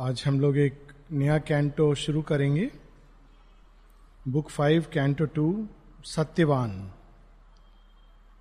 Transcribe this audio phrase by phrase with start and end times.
[0.00, 2.70] आज हम लोग एक नया कैंटो शुरू करेंगे।
[4.28, 5.66] Book five canto two
[6.04, 6.70] Satyavan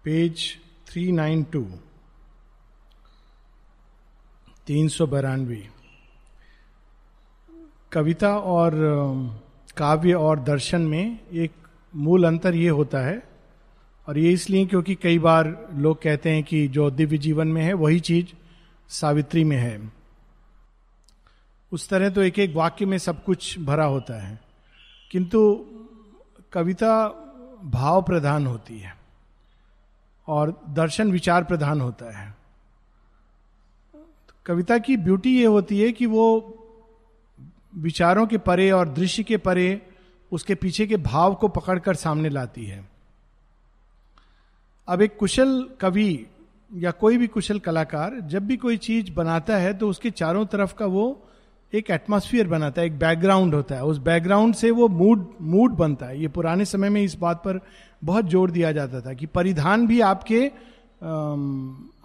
[0.05, 0.43] page
[0.87, 1.61] three nine two
[4.67, 5.63] तीन सौ बारानवे
[7.91, 8.79] कविता और
[9.77, 11.51] काव्य और दर्शन में एक
[11.95, 13.21] मूल अंतर ये होता है
[14.07, 17.73] और ये इसलिए क्योंकि कई बार लोग कहते हैं कि जो दिव्य जीवन में है,
[17.73, 18.35] वही चीज़
[18.89, 19.96] सावित्री में है।
[21.71, 24.39] उस तरह तो एक एक वाक्य में सब कुछ भरा होता है।
[25.11, 25.65] किंतु
[26.51, 27.07] कविता
[27.63, 28.95] भाव प्रधान होती है
[30.27, 32.35] और दर्शन विचार प्रधान होता है।
[34.45, 36.53] कविता की ब्यूटी ये होती है कि वो
[37.75, 39.81] विचारों के परे और दृश्य के परे
[40.31, 42.89] उसके पीछे के भाव को पकड़कर सामने लाती है।
[44.87, 46.27] अब एक कुशल कवि
[46.75, 50.73] या कोई भी कुशल कलाकार जब भी कोई चीज़ बनाता है तो उसके चारों तरफ़
[50.73, 51.23] का वो
[51.73, 56.05] एक एटमोस्फियर बनाता है, एक बैकग्राउंड होता है। उस बैकग्राउंड से वो मूड मूड बनता
[56.05, 57.59] है। ये पुराने समय में इस बात पर
[58.03, 60.45] बहुत ज़ोर दिया जाता था कि परिधान भी आपके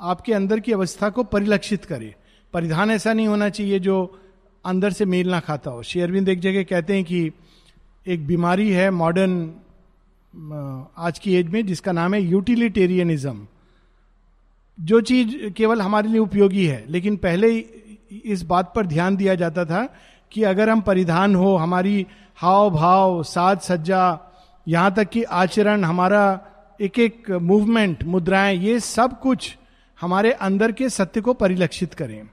[0.02, 2.14] आपके अंदर की अवस्था को परिलक्षित करे।
[2.54, 4.18] परिधान ऐसा नहीं होना चाहिए जो
[4.64, 7.30] अंदर से मेल ना खाता हो। शेयरविंद एक जगह कहते हैं कि
[8.06, 9.52] एक बीमारी है मॉडर्न
[10.98, 13.46] आज की एज में, जिसका नाम है यूटिलिटेरियनिज्म
[14.78, 17.48] जो चीज़ केवल हमारे लिए उपयोगी है, लेकिन पहले
[18.24, 19.94] इस बात पर ध्यान दिया जाता था
[20.32, 24.18] कि अगर हम परिधान हो, हमारी हाव भाव, साज सज्जा,
[24.68, 26.40] यहाँ तक कि आचरण, हमारा
[26.80, 29.56] एक एक मूवमेंट मुद्राएँ, ये सब कुछ
[30.00, 32.28] हमारे अंदर के सत्य को परिलक्षित करें।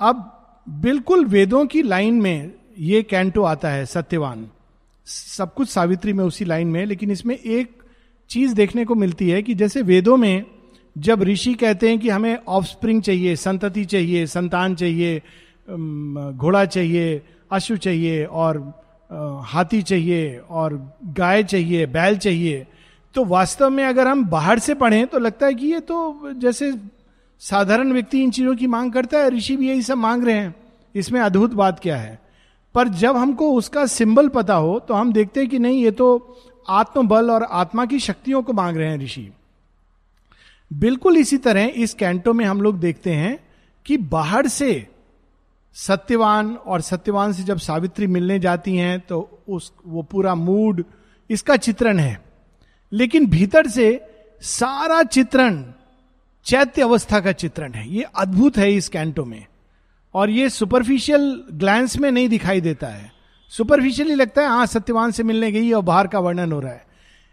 [0.00, 0.32] अब
[0.68, 4.48] बिल्कुल वेदों की लाइन में ये कैंटो आता है, सत्यवान।
[5.06, 7.82] सब कुछ सावित्री में उसी लाइन में, लेकिन इसमें एक
[8.28, 10.44] चीज़ देखने को मिलती है कि जैसे वेदों में
[10.96, 15.18] जब ऋषि कहते हैं कि हमें ऑफस्प्रिंग चाहिए, संतति चाहिए, संतान चाहिए
[15.68, 18.58] घोड़ा चाहिए, अश्व चाहिए और
[19.44, 20.74] हाथी चाहिए और
[21.14, 22.66] गाय चाहिए, बैल चाहिए
[23.14, 26.72] तो वास्तव में अगर हम बाहर से पढ़ें तो लगता है कि ये तो जैसे
[27.42, 30.54] साधारण व्यक्ति इन चीज़ों की मांग करता है, ऋषि भी यही सब मांग रहे हैं।
[30.94, 32.18] इसमें अद्भुत बात क्या है?
[32.74, 36.36] पर जब हमको उसका सिंबल पता हो तो हम देखते हैं कि नहीं, ये तो
[36.68, 39.30] आत्मबल और आत्मा की शक्तियों को मांग रहे हैं ऋषि।
[40.72, 43.48] बिल्कुल इसी तरह इस कैंटो में हम लोग देखते हैं
[43.86, 44.86] कि बाहर से
[45.74, 50.84] सत्यवान और सत्यवान से जब सावित्री मिलने जाती हैं तो उस, वो पूरा मूड,
[51.30, 52.22] इसका चित्रण है।
[52.92, 54.00] लेकिन भीतर से
[54.40, 55.64] सारा चित्रण,
[56.44, 59.46] चैत्य अवस्था का चित्रण है। ये अद्भुत है इस कैंटो में।
[60.14, 63.12] और ये सुपरफिशियल ग्लैंस में नहीं दिखाई देता है।
[63.48, 66.86] सुपरफिशियली लगता है हाँ सत्यवान से मिलने गई और बाहर का वर्णन हो रहा है।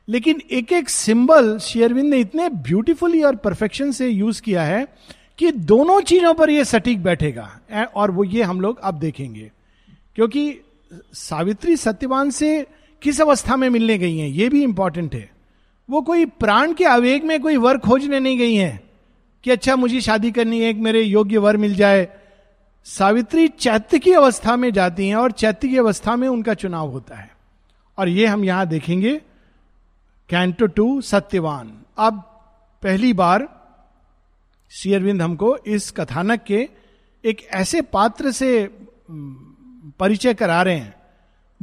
[0.10, 4.88] लेकिन एक एक सिंबल शेयरविंद ने इतने ब्यूटीफुली और परफेक्शन से यूज़ किया है
[5.38, 7.60] कि दोनों चीज़ों पर यह सटीक बैठेगा।
[7.96, 9.52] और वो ये हम लोग अब देखेंगे।
[10.16, 10.60] क्योंकि
[11.14, 12.68] सावित्री सत्यवान से
[13.02, 15.32] किस अवस्था में मिलने गई हैं, ये भी इंपॉर्टेंट है।
[15.90, 18.82] वो कोई प्राण के आवेग में कोई वर खोजने नहीं गई हैं
[19.44, 22.08] कि अच्छा मुझे शादी करनी है, एक मेरे योग्य वर मिल जाए।
[22.86, 27.16] सावित्री चैत्य की अवस्था में जाती हैं और चैत्य की अवस्था में उनका चुनाव होता
[27.16, 27.32] है।
[27.98, 29.22] और ये हम यहाँ देखेंगे
[30.34, 32.20] कैंटो टू सत्यवान अब
[32.84, 33.48] पहली बार
[34.72, 36.70] शेयरविंद हमको इस कथानक के
[37.26, 38.50] एक ऐसे पात्र से
[40.00, 40.96] परिचय करा रहे हैं,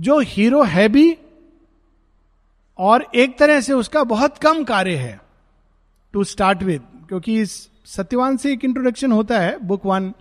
[0.00, 1.18] जो हीरो है भी
[2.78, 5.20] और एक तरह से उसका बहुत कम कार्य है
[6.12, 10.14] टू स्टार्ट विद क्योंकि इस सत्यवान से एक इंट्रोडक्शन होता है बुक वन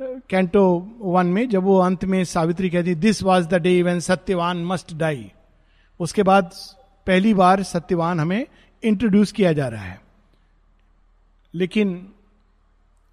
[0.00, 0.66] कैंटो
[0.98, 4.94] वन में, जब वो अंत में सावित्री कहती this was the day when Satyavan must
[4.94, 5.32] die
[6.00, 6.50] उसके बाद
[7.06, 8.46] पहली बार सत्यवान हमें
[8.84, 10.00] इंट्रोड्यूस किया जा रहा है।
[11.54, 12.08] लेकिन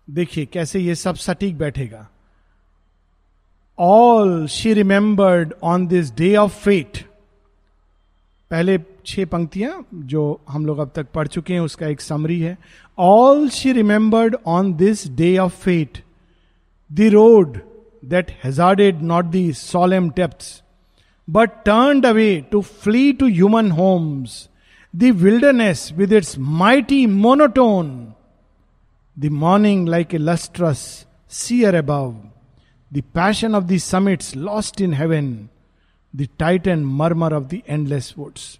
[0.09, 2.07] देखिए कैसे ये सब सटीक बैठेगा।
[3.79, 6.97] All she remembered on this day of fate
[8.51, 12.57] पहले छह पंक्तियाँ जो हम लोग अब तक पढ़ चुके हैं, उसका एक समरी है।
[12.97, 16.03] All she remembered on this day of fate
[16.91, 17.59] the road
[18.05, 20.63] that hazarded not the solemn depths
[21.27, 24.49] but turned away to flee to human homes,
[24.93, 28.15] the wilderness with its mighty monotone,
[29.17, 32.15] the morning like a lustrous seer above,
[32.91, 35.49] the passion of the summits lost in heaven,
[36.13, 38.59] the titan murmur of the endless woods.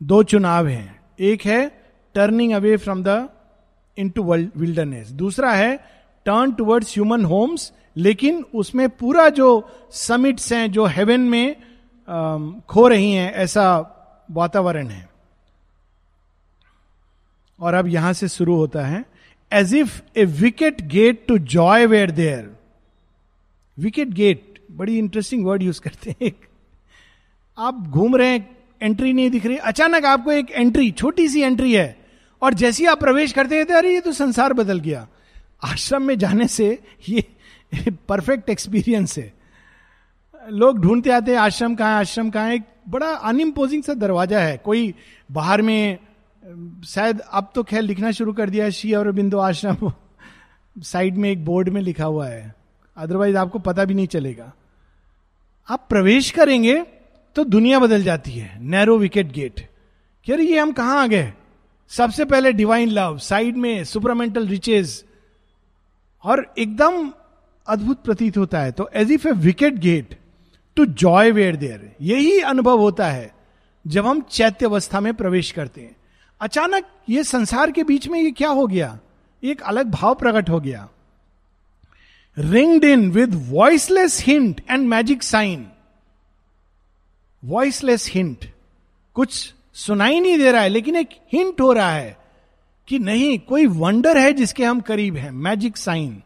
[0.00, 1.00] दो चुनाव हैं
[1.30, 1.60] एक है
[2.14, 3.28] turning away from the
[4.16, 5.76] into wilderness दूसरा है
[6.26, 9.48] turn towards human homes लेकिन उसमें पूरा जो
[9.92, 11.56] समिट्स हैं, जो हेवन में
[12.68, 13.64] खो रही हैं, ऐसा
[14.28, 15.08] वातावरण है।
[17.58, 19.04] और अब यहाँ से शुरू होता है
[19.52, 22.50] as if a wicket gate to joy where there
[23.78, 26.32] wicket gate बड़ी इंटरेस्टिंग वर्ड यूज़ करते हैं
[27.58, 28.48] आप घूम रहे हैं
[28.82, 31.96] एंट्री नहीं दिख रही, अचानक आपको एक एंट्री छोटी सी एंट्री है,
[32.42, 35.06] और जैसे आप प्रवेश करते हैं तो अरे, ये तो संसार बदल गया।
[35.64, 36.66] आश्रम में जाने से
[37.08, 37.24] ये
[38.08, 39.32] परफेक्ट एक्सपीरियंस है।
[40.50, 44.40] लोग ढूंढते आते हैं, आश्रम कहाँ है, आश्रम कहाँ है, एक बड़ा अनइम्पोजिंग सा दरवाज़ा
[44.40, 44.94] है। कोई
[45.32, 45.98] बाहर में,
[46.86, 49.92] शायद अब तो खैर लिखना शुरू कर दिया है, शी और बिंदु आश्रम
[50.78, 52.54] साइड में एक बोर्ड में लिखा हुआ है।
[52.96, 54.52] अदरवाइज़ आपको पता भी नहीं चलेगा।
[55.68, 56.82] आप प्रवेश करेंगे
[57.36, 59.68] तो दुनिया बदल जाती है नैरो विकेट गेट
[60.26, 61.32] कि अरे ये हम कहाँ आ गए?
[61.88, 65.04] सबसे पहले डिवाइन लव साइड में सुपरमेंटल रिचेज
[66.24, 67.12] और एकदम
[67.66, 70.18] अद्भुत प्रतीत होता है। तो as if a wicket gate
[70.76, 73.34] to joy where there यही अनुभव होता है,
[73.84, 75.96] जब हम चैत्य अवस्था में प्रवेश करते हैं।
[76.40, 78.98] अचानक ये संसार के बीच में ये क्या हो गया?
[79.42, 80.88] एक अलग भाव प्रकट हो गया।
[82.36, 85.66] Ringed in with voiceless hint and magic sign
[87.42, 88.44] voiceless hint
[89.16, 92.16] कुछ सुनाई नहीं दे रहा है, लेकिन एक हिंट हो रहा है
[92.88, 96.22] कि नहीं, कोई वंडर है जिसके हम करीब हैं। Magic sign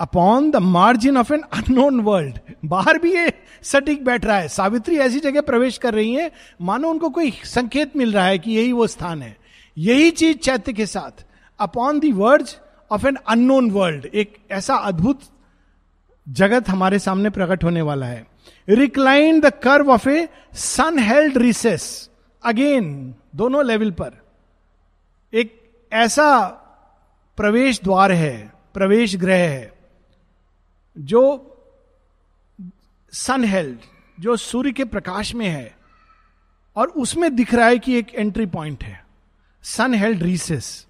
[0.00, 3.32] upon the margin of an unknown world बाहर भी ये
[3.62, 6.32] सटीक बैठ रहा है। सावित्री ऐसी जगह प्रवेश कर रही है।
[6.62, 9.36] मानो उनको कोई संकेत मिल रहा है कि यही वो स्थान है।
[9.78, 11.24] यही चीज़ चैत्य के साथ।
[11.60, 12.60] Upon the words
[12.90, 15.20] of an unknown world एक ऐसा अद्भुत
[16.28, 18.26] जगत हमारे सामने प्रकट होने वाला है।
[18.68, 22.10] Recline the curve of a sun held recess
[22.44, 24.12] again दोनों लेवल पर।
[25.34, 26.46] एक ऐसा
[27.36, 29.73] प्रवेश द्वार है। प्रवेश ग्रह है।
[30.96, 31.50] जो
[33.12, 33.78] सन हेल्ड
[34.18, 35.76] जो सूर्य के प्रकाश में है,
[36.76, 39.04] और उसमें दिख रहा है कि एक एंट्री पॉइंट है।
[39.64, 40.86] Sun held recess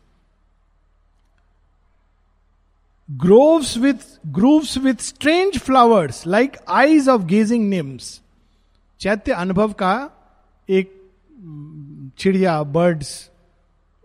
[3.08, 3.94] groves with
[4.26, 8.20] grooves with strange flowers like eyes of gazing nymphs
[9.00, 10.10] चैत्य अनुभव का
[10.68, 11.00] एक,
[12.18, 13.30] चिड़िया बर्ड्स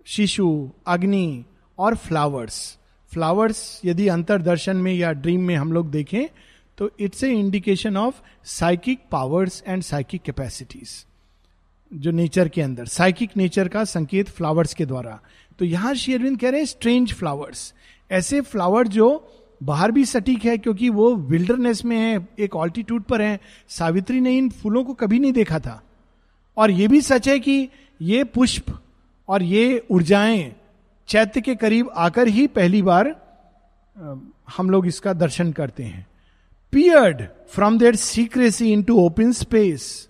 [0.06, 1.46] शिशु, अग्नि,
[1.78, 2.79] और फ्लावर्स
[3.12, 6.26] फ्लावर्स यदि अंतरदर्शन में या ड्रीम में हम लोग देखें
[6.78, 11.06] तो it's a indication of psychic powers and psychic capacities
[11.92, 15.20] जो नेचर के अंदर साइकिक नेचर का संकेत फ्लावर्स के द्वारा।
[15.60, 17.74] तो यहाँ शेरविंद कह रहे हैं स्ट्रेंज फ्लावर्स
[18.12, 23.22] ऐसे फ्लावर जो बाहर भी सटीक है, क्योंकि वो विल्डरनेस में है, एक ऑल्टीट्यूड पर
[23.22, 23.40] है।
[23.70, 25.82] सावित्री ने इन फूलों को कभी नहीं देखा था।
[26.58, 27.70] और ये भी सच है कि
[28.02, 28.80] ये पुष्प
[29.30, 30.56] और ये ऊर्जाएँ
[31.10, 33.08] चैत्य के करीब आकर ही पहली बार
[34.58, 36.06] हम लोग इसका दर्शन करते हैं।
[36.72, 40.10] Peered from their secrecy into open space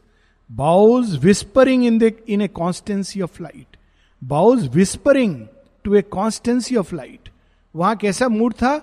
[0.52, 3.78] boughs whispering in the in a constancy of light
[4.24, 5.46] boughs whispering
[5.84, 7.30] to a constancy of light
[7.76, 8.78] वहाँ कैसा मूड था?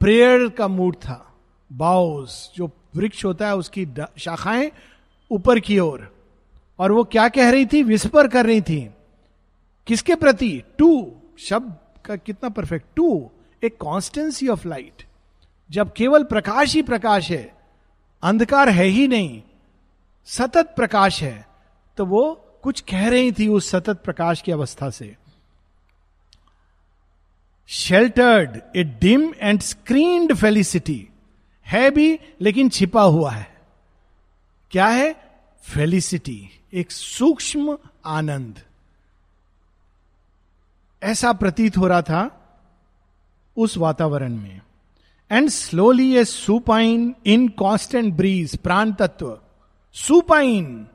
[0.00, 1.34] प्रेयर का मूड था।
[1.72, 3.86] बाउज जो वृक्ष होता है, उसकी
[4.18, 4.70] शाखाएँ
[5.30, 6.14] ऊपर की ओर।
[6.78, 7.82] और वो क्या कह रही थी?
[7.82, 8.90] विस्पर कर रही थी।
[9.86, 10.62] किसके प्रति?
[10.78, 11.74] टू शब्द
[12.04, 13.08] का कितना perfect to
[13.62, 15.02] a constancy of light
[15.70, 17.54] जब केवल प्रकाश ही प्रकाश है,
[18.22, 19.42] अंधकार है ही नहीं,
[20.28, 21.46] सतत प्रकाश है
[21.98, 25.14] तो वो कुछ कह रही थी उस सतत प्रकाश की अवस्था से।
[27.70, 31.08] Sheltered a dim and screened felicity
[31.66, 33.46] है भी, लेकिन छिपा हुआ है।
[34.72, 35.12] क्या है?
[35.62, 37.76] फेलिसिटी एक सूक्ष्म
[38.06, 38.60] आनंद।
[41.02, 42.22] ऐसा प्रतीत हो रहा था
[43.56, 44.60] उस वातावरण में।
[45.30, 49.38] And slowly a supine in constant breeze प्राण तत्व।
[49.92, 50.86] सुपाइन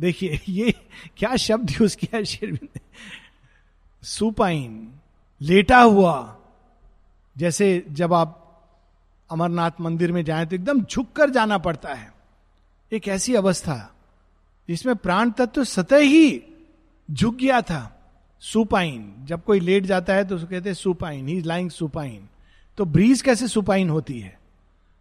[0.00, 0.74] देखिए, ये
[1.16, 2.80] क्या शब्द यूज़ किया शेरविंद
[4.02, 4.92] सुपाइन
[5.40, 6.36] लेटा हुआ।
[7.36, 8.38] जैसे जब आप
[9.30, 12.12] अमरनाथ मंदिर में जाएँ तो एकदम झुक कर जाना पड़ता है।
[12.92, 13.94] एक ऐसी अवस्था
[14.68, 16.42] जिसमें प्राण तत्व सतह ही
[17.10, 17.91] झुक गया था।
[18.42, 22.28] सुपाइन। जब कोई लेट जाता है तो उसको कहते हैं सुपाइन। He lying supine.
[22.76, 24.38] तो ब्रीज कैसे सुपाइन होती है?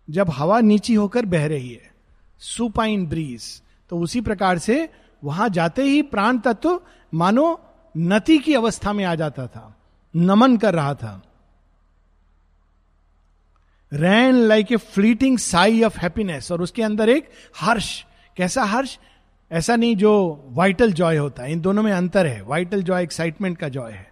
[0.09, 1.91] जब हवा नीची होकर बह रही है।
[2.39, 3.61] Supine breeze.
[3.89, 4.89] तो उसी प्रकार से
[5.23, 6.81] वहाँ जाते ही प्राण तत्व,
[7.13, 7.61] मानो
[7.97, 9.77] नति की अवस्था में आ जाता था।
[10.15, 11.23] नमन कर रहा था।
[13.93, 16.51] Ran like a fleeting sigh of happiness.
[16.51, 17.29] और उसके अंदर एक
[17.59, 18.05] हर्ष।
[18.37, 18.99] कैसा हर्ष?
[19.51, 20.11] ऐसा नहीं जो
[20.47, 24.11] वाइटल जॉय होता है। इन दोनों में अंतर है। वाइटल जॉय एक्साइटमेंट का जॉय है।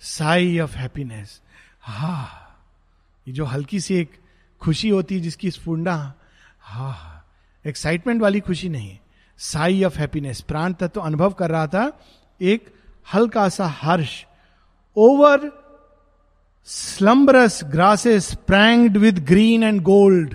[0.00, 1.40] साई ऑफ़ हैप्पीनेस
[1.82, 2.28] हा,
[3.26, 4.10] ये जो हल्की सी एक
[4.60, 6.14] खुशी होती है जिसकी स्फूर्णा
[6.60, 7.24] हा
[7.64, 8.98] एक्साइटमेंट वाली खुशी नहीं।
[9.38, 12.00] साई ऑफ़ हैप्पीनेस प्राण तत्व तो अनुभव कर रहा था
[12.40, 12.74] एक
[13.14, 14.24] हल्का सा हर्ष।
[14.96, 15.50] Over
[16.64, 20.34] slumberous grasses pranked with green and gold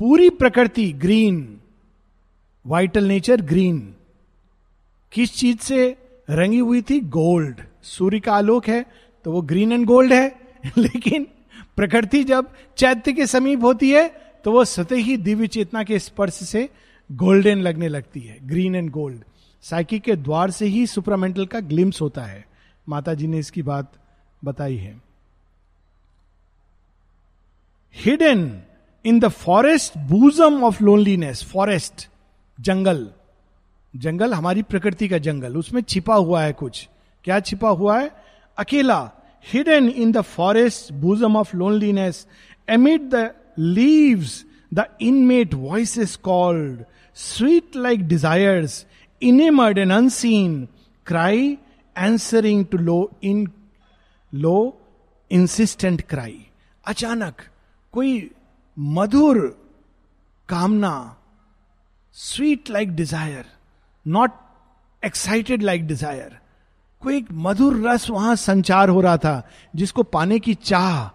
[0.00, 1.60] पूरी प्रकृति ग्रीन
[2.66, 3.94] वाइटल नेचर ग्रीन
[5.12, 5.96] किस चीज़ से
[6.30, 7.00] रंगी हुई थी?
[7.00, 8.84] गोल्ड सूर्य का आलोक है
[9.24, 10.36] तो वो ग्रीन एंड गोल्ड है।
[10.78, 11.26] लेकिन
[11.76, 14.08] प्रकृति जब चैत्य के समीप होती है
[14.44, 16.68] तो वो स्वतः ही दिव्य चेतना के स्पर्श से
[17.12, 19.24] गोल्डन लगने लगती है। ग्रीन एंड गोल्ड
[19.62, 22.44] साइकिक के द्वार से ही सुपरामेंटल का ग्लिम्स होता है।
[22.88, 23.92] माता जी ने इसकी बात
[24.44, 25.00] बताई है।
[27.94, 28.62] Hidden
[29.04, 32.08] in the forest bosom of loneliness forest
[32.60, 33.08] जंगल।
[33.96, 36.88] जंगल हमारी प्रकृति का जंगल। उसमें छिपा हुआ है कुछ।
[37.24, 38.10] क्या छिपा हुआ है?
[38.58, 39.12] अकेला
[39.52, 42.26] hidden in the forest bosom of loneliness
[42.70, 44.44] amid the leaves
[44.74, 46.84] the inmate voice is called
[47.14, 48.86] sweet like desires
[49.22, 50.68] enamoured and unseen
[51.06, 51.58] cry
[51.98, 53.48] answering to low in
[54.34, 54.80] low
[55.30, 56.46] insistent cry
[56.86, 57.34] अचानक
[57.92, 58.30] कोई
[58.78, 59.58] मधुर
[60.48, 61.15] कामना
[62.16, 63.44] sweet like desire
[64.06, 64.32] not
[65.02, 66.38] excited like desire
[67.02, 69.42] कोई एक मधुर रस वहाँ संचार हो रहा था,
[69.74, 71.06] जिसको पाने की चाह,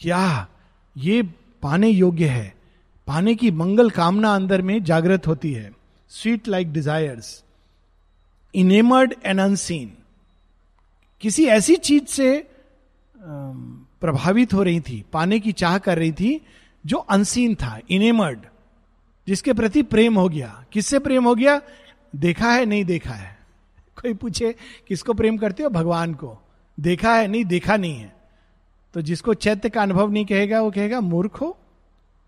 [0.00, 0.46] क्या
[0.96, 1.22] ये
[1.62, 2.54] पाने योग्य है?
[3.08, 5.70] पाने की मंगल कामना अंदर में जागृत होती है।
[6.10, 7.42] Sweet like desires
[8.54, 9.92] enamoured and unseen
[11.22, 12.46] किसी ऐसी चीज़ से
[13.16, 16.40] प्रभावित हो रही थी, पाने की चाह कर रही थी,
[16.84, 18.46] जो अनसीन था इनेमर्ड
[19.28, 21.60] जिसके प्रति प्रेम हो गया। किससे प्रेम हो गया?
[22.16, 23.38] देखा है, नहीं देखा है।
[24.02, 24.54] कोई पूछे,
[24.88, 25.68] किसको प्रेम करते हो?
[25.68, 26.38] भगवान को।
[26.80, 28.16] देखा है, नहीं देखा नहीं है।
[28.94, 31.58] तो जिसको चैत्य का अनुभव नहीं कहेगा, वो कहेगा, मूर्ख हो।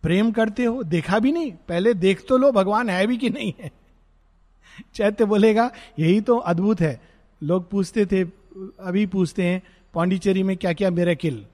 [0.02, 3.52] प्रेम करते हो, देखा भी नहीं। पहले देख तो लो, भगवान है भी कि नहीं
[3.60, 3.72] है?
[4.94, 7.00] चैत्य बोलेगा, यही तो अद्भुत है।
[7.42, 8.24] लोग पूछते थे,
[8.80, 9.62] अभी पूछते हैं,
[9.94, 11.46] पांडिचेरी में क्या क्या मेरेकिल?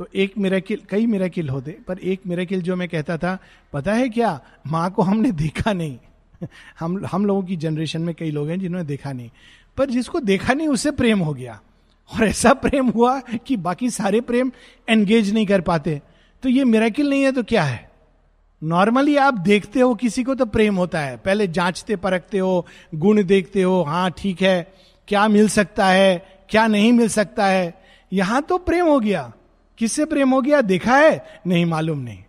[0.00, 3.38] तो एक मेरेकिल कई मेरेकिल होते, पर एक मेरेकिल जो मैं कहता था,
[3.72, 4.40] पता है क्या?
[4.66, 5.98] माँ को हमने देखा नहीं।
[6.80, 9.30] हम हम लोगों की जनरेशन में कई लोग हैं जिन्होंने देखा नहीं।
[9.76, 11.60] पर जिसको देखा नहीं, उससे प्रेम हो गया।
[12.14, 14.52] और ऐसा प्रेम हुआ कि बाकी सारे प्रेम
[14.88, 16.02] एंगेज नहीं कर पाते।
[16.42, 17.90] तो ये मेरेकिल नहीं है तो क्या है?
[18.62, 23.22] नॉर्मली आप देखते हो किसी को तो प्रेम होता है। पहले जांचते, परखते हो, गुण
[23.22, 24.72] देखते हो हाँ ठीक है,
[25.08, 27.82] क्या मिल सकता है, क्या नहीं मिल सकता है?
[28.12, 29.32] यहाँ तो प्रेम हो गया।
[29.80, 30.60] किससे प्रेम हो गया?
[30.60, 31.40] देखा है?
[31.46, 32.24] नहीं मालूम नहीं।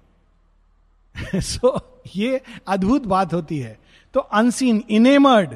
[1.39, 1.81] सो so,
[2.15, 3.79] ये अद्भुत बात होती है।
[4.13, 5.53] तो unseen enamoured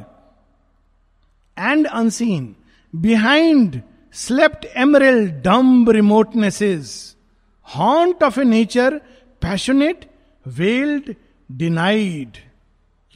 [1.59, 2.55] and unseen
[2.95, 3.81] behind
[4.13, 7.15] slept emerald dumb remotenesses
[7.75, 8.97] haunt of a nature
[9.41, 10.11] passionate
[10.47, 11.15] veiled
[11.51, 12.37] denied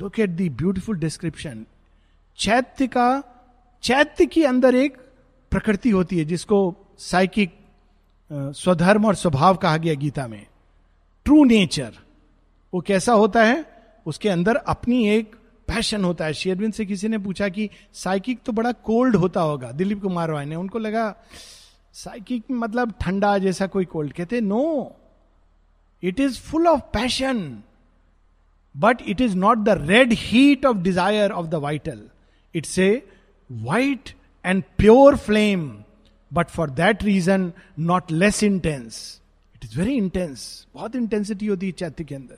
[0.02, 1.66] look at the beautiful description
[2.38, 3.24] चैत्य का
[3.84, 4.98] चैत्य के अंदर एक
[5.52, 7.59] प्रकृति होती है जिसको साइकिक
[8.32, 10.46] स्वधर्म और स्वभाव कहा गया गीता में।
[11.26, 11.94] ट्रू नेचर
[12.74, 13.66] वो कैसा होता है?
[14.06, 15.36] उसके अंदर अपनी एक
[15.68, 19.72] पैशन होता है। शेरविंद से किसी ने पूछा कि साइकिक तो बड़ा कोल्ड होता होगा।
[19.72, 21.14] दिलीप कुमार रॉय ने उनको लगा
[21.96, 24.96] साइकिक मतलब ठंडा जैसा कोई कोल्ड कहते no
[26.04, 27.42] it is full of passion
[28.76, 32.02] but it is not the red heat of desire of the vital
[32.56, 32.92] it's a
[33.50, 34.10] white
[34.46, 35.70] and pure flame
[36.32, 39.22] but for that reason not less intense
[39.56, 42.38] it is very intense बहुत intensity होती है चैत्य के अंदर।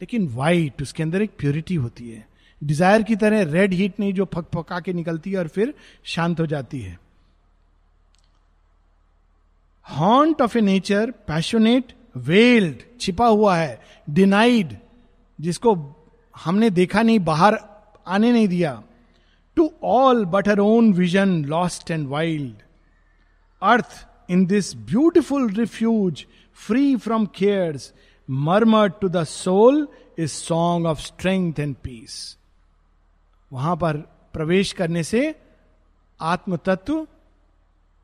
[0.00, 2.26] लेकिन white उसके अंदर एक प्योरिटी होती है।
[2.62, 5.74] डिज़ायर की तरह रेड हीट नहीं जो फक फका के निकलती है और फिर
[6.04, 6.98] शांत हो जाती है।
[9.86, 14.76] Haunt of a nature passionate veiled छिपा हुआ है डिनाइड
[15.38, 15.74] जिसको
[16.34, 17.58] हमने देखा नहीं, बाहर
[18.06, 18.82] आने नहीं दिया।
[19.56, 22.62] To all but her own vision lost and wild
[23.62, 26.26] earth in this beautiful refuge
[26.66, 27.92] free from cares
[28.30, 29.88] murmur to the soul
[30.18, 32.36] is song of strength and peace
[33.52, 33.96] वहाँ पर
[34.32, 35.34] प्रवेश करने से
[36.20, 37.06] आत्म तत्व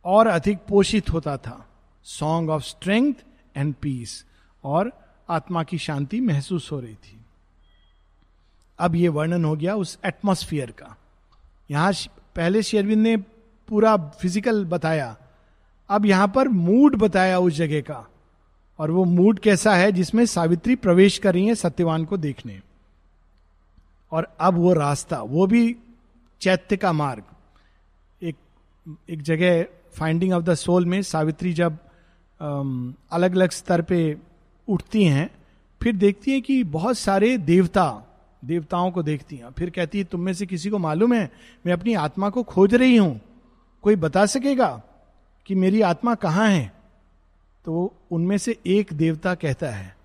[0.05, 1.69] और अधिक पोषित होता था।
[2.05, 3.15] Song of strength
[3.57, 4.25] and peace
[4.65, 4.91] और
[5.31, 7.21] आत्मा की शांति महसूस हो रही थी।
[8.79, 10.97] अब यह वर्णन हो गया उस एटमोस्फियर का।
[11.71, 11.93] यहाँ
[12.37, 13.17] पहले शेरविंद ने
[13.69, 15.17] पूरा फ़िज़िकल बताया,
[15.91, 18.07] अब यहाँ पर मूड बताया उस जगह का,
[18.79, 22.61] और वो मूड कैसा है जिसमें सावित्री प्रवेश कर रही है सत्यवान को देखने।
[24.13, 25.77] और अब वो रास्ता, वो भी
[26.41, 27.25] चैत्य का मार्ग।
[28.23, 28.37] एक
[29.09, 31.79] एक जगह फाइंडिंग ऑफ़ द सोल में सावित्री जब
[32.41, 34.17] अलग अलग स्तर पे
[34.69, 35.31] उठती हैं,
[35.81, 37.85] फिर देखती हैं कि बहुत सारे देवता
[38.45, 41.31] देवताओं को देखती हैं। फिर कहती है, तुम में से किसी को मालूम है,
[41.67, 43.21] मैं अपनी आत्मा को खोज रही हूँ।
[43.83, 44.83] कोई बता सकेगा
[45.47, 46.73] कि मेरी आत्मा कहाँ है?
[47.65, 49.97] तो उनमें से एक देवता कहता है।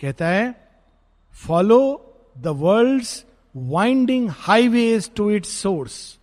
[0.00, 0.68] कहता है
[1.34, 1.80] follow
[2.38, 3.04] the world
[3.56, 6.18] winding highways to its source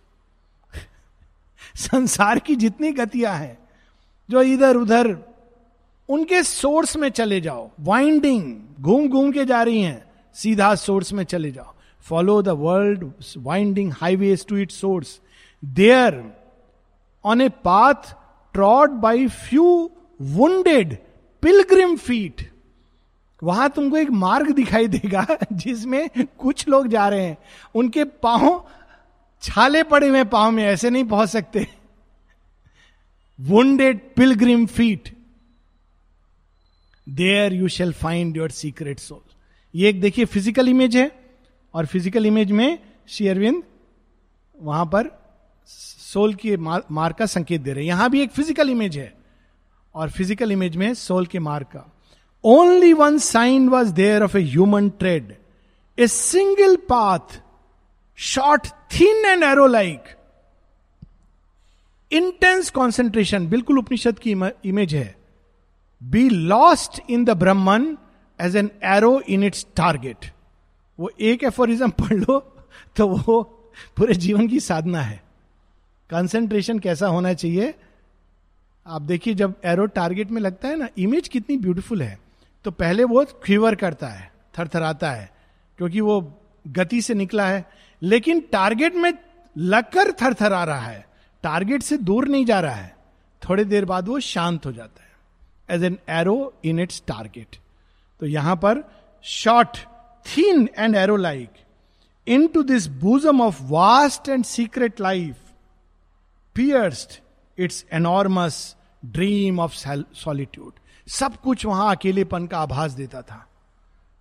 [1.76, 3.58] संसार की जितनी गतियाँ हैं,
[4.28, 5.16] जो इधर उधर
[6.08, 10.04] उनके सोर्स में चले जाओ। वाइंडिंग घूम घूम के जा रही हैं।
[10.34, 11.72] सीधा सोर्स में चले जाओ।
[12.04, 15.20] Follow the world winding highways to it source
[15.62, 16.22] there
[17.24, 18.14] on a path
[18.54, 20.96] trod by few wounded
[21.42, 22.50] pilgrim feet
[23.42, 27.36] वहाँ तुमको एक मार्ग दिखाई देगा जिसमें कुछ लोग जा रहे हैं।
[27.74, 28.64] उनके पाँव
[29.42, 31.66] छाले पड़े हुए पाँव में, ऐसे नहीं पहुँच सकते।
[33.38, 35.08] Wounded pilgrim feet
[37.06, 39.33] there you shall find your secret soul
[39.74, 41.10] ये एक देखिए फ़िज़िकल इमेज है
[41.74, 42.78] और फ़िज़िकल इमेज में
[43.08, 43.62] श्री अरविंद
[44.56, 45.10] वहाँ पर
[45.68, 49.12] सोल के मार्ग का संकेत दे रहे हैं। यहाँ भी एक फ़िज़िकल इमेज है
[49.94, 51.90] और फ़िज़िकल इमेज में सोल के मार्ग का।
[52.44, 55.34] Only one sign was there of a human tread
[55.98, 57.40] a single path
[58.18, 60.16] short thin and arrow like
[62.10, 65.14] intense concentration बिल्कुल उपनिषद की इमेज है।
[66.02, 67.96] Be lost in the Brahman
[68.38, 70.32] as an arrow in its target
[70.98, 72.38] वो एक aphorism पढ़ लो
[72.96, 73.42] तो वो
[73.96, 75.22] पूरे जीवन की साधना है।
[76.10, 77.74] कंसेंट्रेशन कैसा होना चाहिए?
[78.86, 82.18] आप देखिए, जब एरो टारगेट में लगता है ना इमेज कितनी ब्यूटीफुल है
[82.64, 85.30] तो पहले वो क्यूवर करता है, थरथराता है,
[85.78, 86.20] क्योंकि वो
[86.64, 87.64] गति से निकला है।
[88.02, 89.12] लेकिन टारगेट में
[89.56, 91.04] लगकर थरथरा रहा है
[91.44, 92.96] टारगेट से दूर नहीं जा रहा है,
[93.42, 97.56] थोड़ी देर बाद वो शांत हो जाता है as an arrow in its target
[98.24, 98.78] तो यहाँ पर
[99.24, 99.76] short
[100.26, 101.48] thin and arrow like
[102.46, 105.36] into this bosom of vast and secret life
[106.56, 107.20] pierced
[107.58, 110.72] its enormous dream of solitude
[111.08, 113.44] सब कुछ वहाँ अकेलेपन का आभास देता था।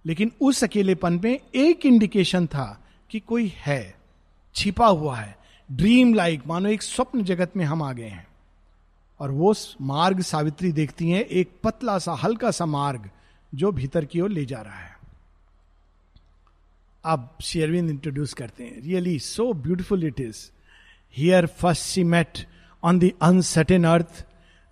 [0.05, 2.68] लेकिन उस अकेलेपन में एक इंडिकेशन था
[3.09, 3.96] कि कोई है,
[4.55, 5.37] छिपा हुआ है
[5.72, 8.27] ड्रीम लाइक मानो एक स्वप्न जगत में हम आ गए हैं।
[9.20, 13.09] और वो मार्ग सावित्री देखती हैं, एक पतला सा, हल्का सा मार्ग
[13.55, 14.98] जो भीतर की ओर ले जा रहा है।
[17.05, 20.51] अब शेयरविंद इंट्रोड्यूस करते हैं। Really so beautiful it is
[21.18, 22.48] here first C met
[22.83, 24.25] on the uncertain earth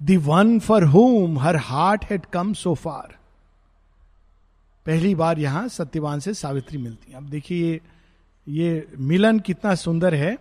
[0.04, 3.18] the one for home her heart had come so far
[4.86, 7.82] पहली बार यहाँ सत्यवान से सावित्री मिलती है। अब देखिए ये
[8.48, 10.38] ये मिलन कितना सुंदर है।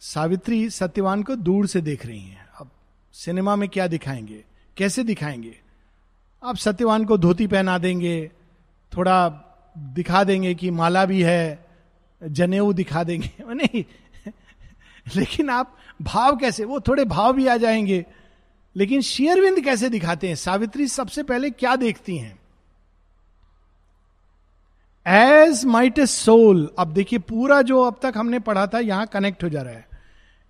[0.00, 2.70] सावित्री सत्यवान को दूर से देख रही हैं। अब
[3.12, 4.44] सिनेमा में क्या दिखाएँगे?
[4.76, 5.60] कैसे दिखाएँगे?
[6.42, 8.30] आप सत्यवान को धोती पहना देंगे,
[8.96, 9.28] थोड़ा
[9.78, 11.66] दिखा देंगे कि माला भी है,
[12.22, 13.84] जनेऊ दिखा देंगे। नहीं,
[15.16, 18.06] लेकिन आप भाव कैसे, वो थोड़े भाव भी आ जाएँगे।
[18.76, 20.34] लेकिन शेयरविंद कैसे दिखाते हैं?
[20.34, 22.38] सावित्री सबसे पहले क्या देखती हैं?
[25.06, 29.44] एज माइट ए सोल अब देखिए, पूरा जो अब तक हमने पढ़ा था, यहाँ कनेक्ट
[29.44, 29.88] हो जा रहा है।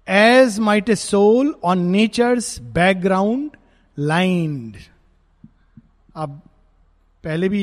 [0.09, 3.51] As might a soul on nature's background
[3.99, 4.77] limned
[6.19, 6.41] अब
[7.25, 7.63] पहले भी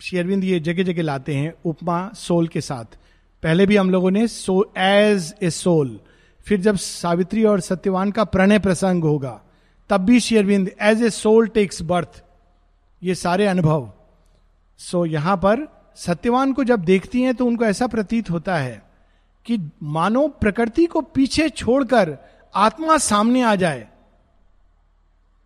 [0.00, 2.84] शेयरविंद ये जगह जगह लाते हैं उपमा सोल के साथ।
[3.42, 5.98] पहले भी हम लोगों ने सो एज ए सोल
[6.46, 9.40] फिर जब सावित्री और सत्यवान का प्रणय प्रसंग होगा
[9.90, 12.22] तब भी शेयरविंद as a soul takes birth
[13.02, 13.92] ये सारे अनुभव।
[14.80, 18.82] सो so, यहाँ पर सत्यवान को जब देखती हैं तो उनको ऐसा प्रतीत होता है
[19.46, 22.16] कि मानो प्रकृति को पीछे छोड़कर
[22.54, 23.86] आत्मा सामने आ जाए।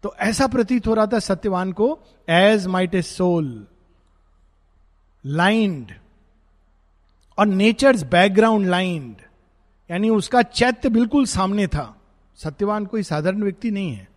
[0.02, 3.66] तो ऐसा प्रतीत हो रहा था सत्यवान को as might a soul
[5.26, 5.92] lined
[7.38, 9.16] और नेचर्स बैकग्राउंड लाइंड
[9.90, 11.96] यानी उसका चैत्य बिल्कुल सामने था।
[12.36, 14.08] सत्यवान कोई साधारण व्यक्ति नहीं है।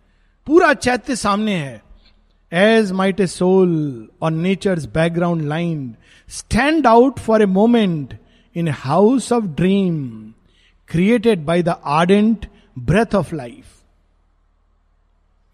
[0.46, 1.82] पूरा चैत्य सामने है।
[2.52, 5.94] As might a soul on nature's background limned
[6.28, 8.18] stand out for a moment
[8.54, 10.10] in house of dream
[10.88, 12.46] created by the ardent
[12.78, 13.73] breath of life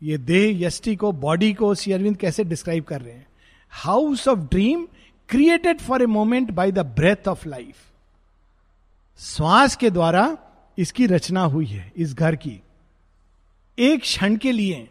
[0.02, 3.26] ये देह यष्टि को बॉडी को, श्री अरविंद कैसे डिस्क्राइब कर रहे हैं?
[3.70, 4.88] House of dream
[5.28, 7.76] created for a moment by the breath of life
[9.18, 10.38] श्वास के द्वारा
[10.78, 12.62] इसकी रचना हुई है, इस घर की।
[13.78, 14.90] एक क्षण के लिए।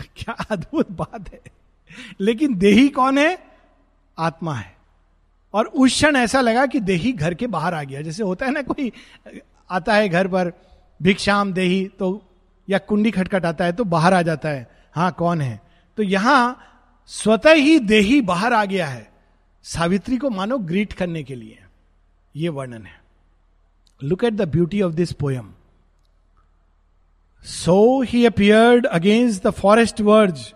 [0.16, 1.40] क्या अद्भुत बात है।
[2.20, 3.38] लेकिन देही कौन है?
[4.18, 4.76] आत्मा है।
[5.54, 8.52] और उस क्षण ऐसा लगा कि देही घर के बाहर आ गया। जैसे होता है
[8.52, 8.92] ना, कोई
[9.70, 10.52] आता है घर पर,
[11.02, 12.27] भिक्षाम देही तो
[12.68, 15.60] या कुंडी खटखट आता है तो बाहर आ जाता है। हाँ कौन है?
[15.96, 16.64] तो यहाँ
[17.06, 19.12] स्वतः ही देही बाहर आ गया है।
[19.62, 21.58] सावित्री को मानो ग्रीट करने के लिए।
[22.36, 23.00] यह वर्णन है।
[24.02, 25.52] Look at the beauty of this poem
[27.44, 30.54] so he appeared against the forest verge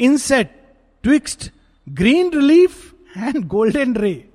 [0.00, 0.56] inset
[1.04, 1.48] twixt
[1.88, 4.28] green relief and golden ray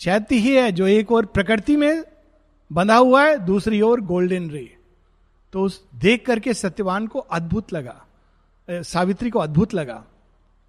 [0.00, 2.04] चैत्य ही है जो एक और प्रकृति में
[2.72, 4.77] बंधा हुआ है, दूसरी ओर गोल्डन रे
[5.52, 8.04] तो उस देख करके सत्यवान को अद्भुत लगा
[8.68, 10.04] सावित्री को अद्भुत लगा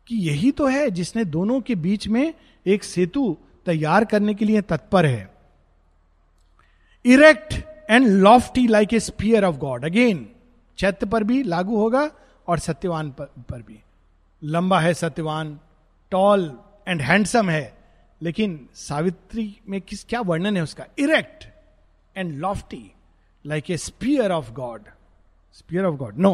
[0.08, 2.34] कि यही तो है जिसने दोनों के बीच में
[2.66, 5.30] एक सेतु तैयार करने के लिए तत्पर है।
[7.06, 7.54] Erect
[7.90, 10.28] and lofty like a spear of God again
[10.78, 12.10] चैत्य पर भी लागू होगा
[12.48, 13.80] और सत्यवान पर, पर भी।
[14.44, 15.60] लंबा है सत्यवान
[16.12, 16.52] टॉल
[16.88, 17.78] एंड हैंडसम है
[18.22, 20.86] लेकिन सावित्री में किस क्या वर्णन है उसका?
[21.00, 21.46] Erect
[22.16, 22.92] and lofty
[23.46, 24.84] like a spear of God
[25.54, 26.34] spear of God no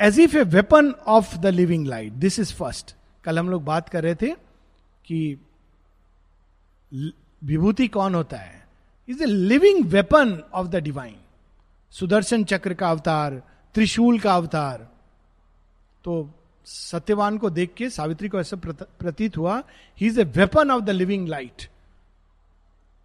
[0.00, 2.94] as if a weapon of the living light this is first
[3.24, 4.34] कल हम लोग बात कर रहे थे
[5.04, 5.38] कि
[7.42, 8.64] विभूति कौन होता है?
[9.08, 11.16] Is a living weapon of the divine
[11.94, 13.42] Sudarshan Chakra का अवतार,
[13.74, 14.88] त्रिशूल का अवतार।
[16.04, 16.30] तो
[16.66, 19.62] सत्यवान को देख के सावित्री को ऐसा प्रतीत हुआ
[19.98, 21.68] he is a weapon of the living light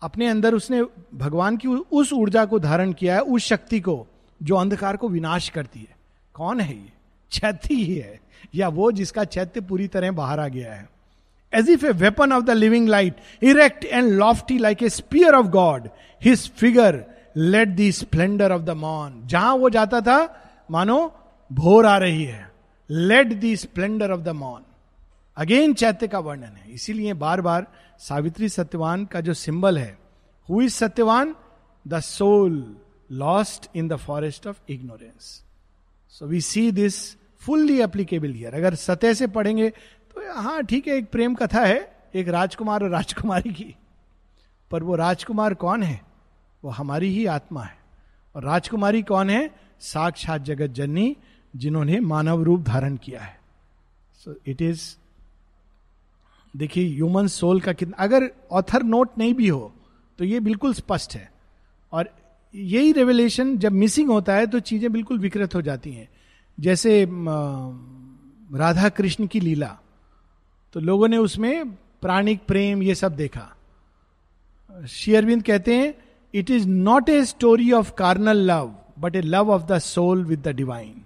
[0.01, 0.83] अपने अंदर उसने
[1.15, 4.07] भगवान की उस ऊर्जा को धारण किया है, उस शक्ति को,
[4.41, 5.95] जो अंधकार को विनाश करती है।
[6.33, 6.89] कौन है ये?
[7.31, 8.19] चैत्य ही है,
[8.55, 10.89] या वो जिसका चैत्य पूरी तरह बाहर आ गया है।
[11.53, 15.47] As if a weapon of the living light erect and lofty like a spear of
[15.47, 15.87] God
[16.21, 17.03] his figure
[17.37, 20.17] led the splendour of the मॉन जहाँ वो जाता था,
[20.71, 21.13] मानो,
[21.51, 22.49] भोर आ रही है।
[22.89, 24.61] Led the splendour of the मॉन
[25.41, 27.67] again चैत्य का वर्णन है। इसीलिए बार बार
[27.99, 29.97] सावित्री सत्यवान का जो सिंबल है
[30.49, 31.35] who is Satyavan?
[31.85, 32.77] The soul
[33.11, 35.43] lost in the forest of ignorance
[36.11, 36.99] so we see this
[37.41, 42.09] fully applicable here अगर सतह से पढ़ेंगे तो हाँ ठीक है, एक प्रेम कथा है,
[42.15, 43.75] एक राजकुमार और राजकुमारी की।
[44.71, 46.01] पर वो राजकुमार कौन है?
[46.63, 47.77] वो हमारी ही आत्मा है।
[48.35, 49.49] और राजकुमारी कौन है?
[49.79, 51.15] साक्षात जगत जननी
[51.55, 53.39] जिन्होंने मानव रूप धारण किया है।
[54.15, 54.81] सो इट इज़
[56.53, 59.73] देखिए ह्यूमन सोल का कितना, अगर ऑथर नोट नहीं भी हो
[60.19, 61.29] तो ये बिल्कुल स्पष्ट है।
[61.93, 62.09] और
[62.53, 66.07] यही रेवलेशन जब मिसिंग होता है तो चीज़ें बिल्कुल विकृत हो जाती हैं।
[66.57, 67.05] जैसे
[68.53, 69.77] राधा कृष्ण की लीला
[70.75, 73.47] तो लोगों ने उसमें प्राणिक प्रेम ये सब देखा।
[74.89, 75.93] शेयरविंद कहते हैं
[76.33, 80.41] it is not a story of carnal love but a love of the soul with
[80.41, 81.01] the divine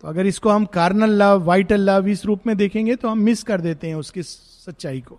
[0.00, 3.42] तो अगर इसको हम कार्नल लव वाइटल लव इस रूप में देखेंगे तो हम मिस
[3.42, 5.18] कर देते हैं उसकी सच्चाई को।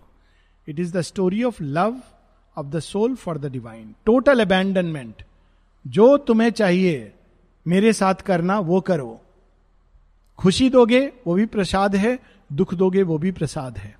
[0.68, 2.00] It is the story of love
[2.56, 5.22] of the soul for the divine total abandonment
[5.86, 7.12] जो तुम्हें चाहिए,
[7.66, 9.20] मेरे साथ करना, वो करो।
[10.38, 12.18] खुशी दोगे, वो भी प्रसाद है।
[12.52, 13.98] दुख दोगे, वो भी प्रसाद है।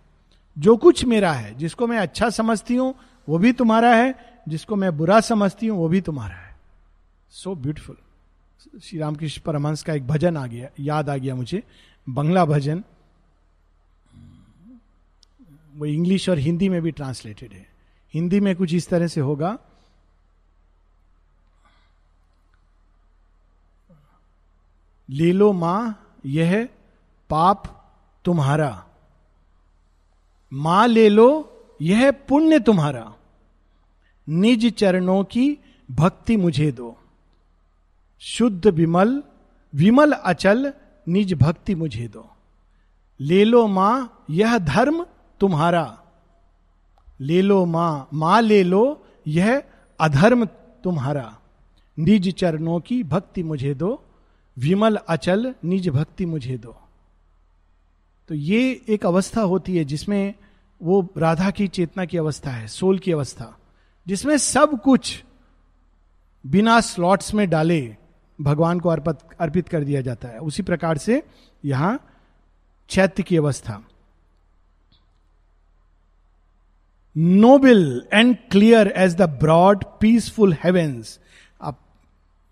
[0.59, 2.95] जो कुछ मेरा है, जिसको मैं अच्छा समझती हूँ,
[3.29, 4.14] वो भी तुम्हारा है।
[4.49, 6.57] जिसको मैं बुरा समझती हूँ, वो भी तुम्हारा है।
[7.31, 7.97] So so beautiful
[8.59, 11.62] Shri Ramakrishna Paramahansa का एक भजन आ गया, याद आ गया मुझे।
[12.09, 12.85] बंगला भजन।
[15.75, 17.71] वो इंग्लिश और हिंदी में भी ट्रांसलेटेड है।
[18.14, 19.59] हिंदी में कुछ इस तरह से होगा।
[25.11, 26.68] ले लो माँ, यह
[27.31, 27.90] पाप
[28.25, 28.87] तुम्हारा।
[30.53, 33.14] माँ ले लो, यह पुण्य तुम्हारा।
[34.29, 35.59] निज चरणों की
[35.90, 36.99] भक्ति मुझे दो।
[38.20, 39.22] शुद्ध विमल
[39.74, 40.72] विमल अचल,
[41.09, 42.31] निज भक्ति मुझे दो।
[43.20, 45.07] ले लो माँ, यह धर्म
[45.40, 46.02] तुम्हारा।
[47.20, 49.62] ले लो माँ माँ ले लो, यह
[50.00, 50.44] अधर्म
[50.85, 51.38] तुम्हारा।
[51.98, 54.04] निज चरणों की भक्ति मुझे दो,
[54.59, 56.76] विमल अचल, निज भक्ति मुझे दो।
[58.28, 60.35] तो ये एक अवस्था होती है जिसमें
[60.83, 63.59] वो राधा की चेतना की अवस्था है, सोल की अवस्था,
[64.07, 65.24] जिसमें सब कुछ
[66.46, 67.96] बिना स्लॉट्स में डाले
[68.38, 71.22] भगवान को अर्पित अर्पित कर दिया जाता है। उसी प्रकार से
[71.64, 71.98] यहाँ
[72.90, 73.83] चैत्य की अवस्था।
[77.16, 81.18] Noble and clear as the broad peaceful heavens
[81.61, 81.77] अब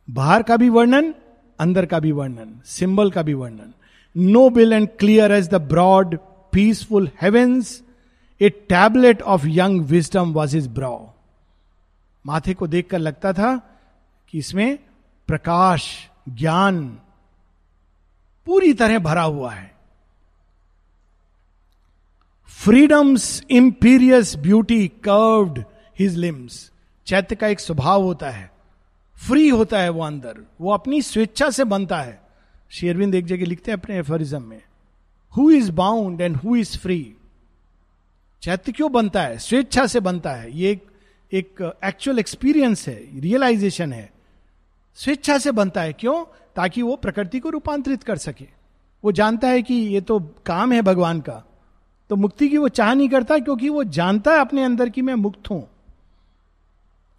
[0.09, 1.15] बाहर का भी वर्णन,
[1.59, 3.73] अंदर का भी वर्णन, सिंबल का भी वर्णन।
[4.17, 6.17] Noble and clear as the broad
[6.53, 7.83] peaceful heavens
[8.41, 10.99] a tablet of young wisdom was his brow
[12.25, 13.57] माथे को देखकर लगता था
[14.33, 14.79] कि इसमें
[15.27, 16.99] प्रकाश, ज्ञान
[18.47, 19.77] पूरी तरह भरा हुआ है।
[22.49, 25.65] Freedom's imperious beauty curved
[25.99, 26.73] his limbs
[27.07, 28.53] चैत्य का एक स्वभाव होता है।
[29.27, 32.23] फ्री होता है वो अंदर। वो अपनी स्वेच्छा से बनता है।
[32.71, 34.63] शेरविंद एक जगह लिखते हैं अपने एफरिज्म में।
[35.37, 37.17] Who is bound and who is free
[38.43, 39.39] चैत्य क्यों बनता है?
[39.39, 40.81] स्वेच्छा से बनता है। ये
[41.33, 44.16] एक एक्चुअल एक्सपीरियंस है। रियलाइजेशन है।
[44.99, 46.25] स्वेच्छा से बनता है। क्यों?
[46.57, 48.47] ताकि वो प्रकृति को रूपांतरित कर सके।
[49.05, 51.43] वो जानता है कि ये तो काम है भगवान का।
[52.11, 55.15] तो मुक्ति की वो चाह नहीं करता क्योंकि वो जानता है अपने अंदर की मैं
[55.15, 55.69] मुक्त हूँ।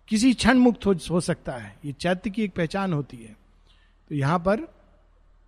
[0.08, 3.36] किसी क्षण मुक्त हो, सकता है। ये चैत्य की एक पहचान होती है।
[4.10, 4.68] तो यहाँ पर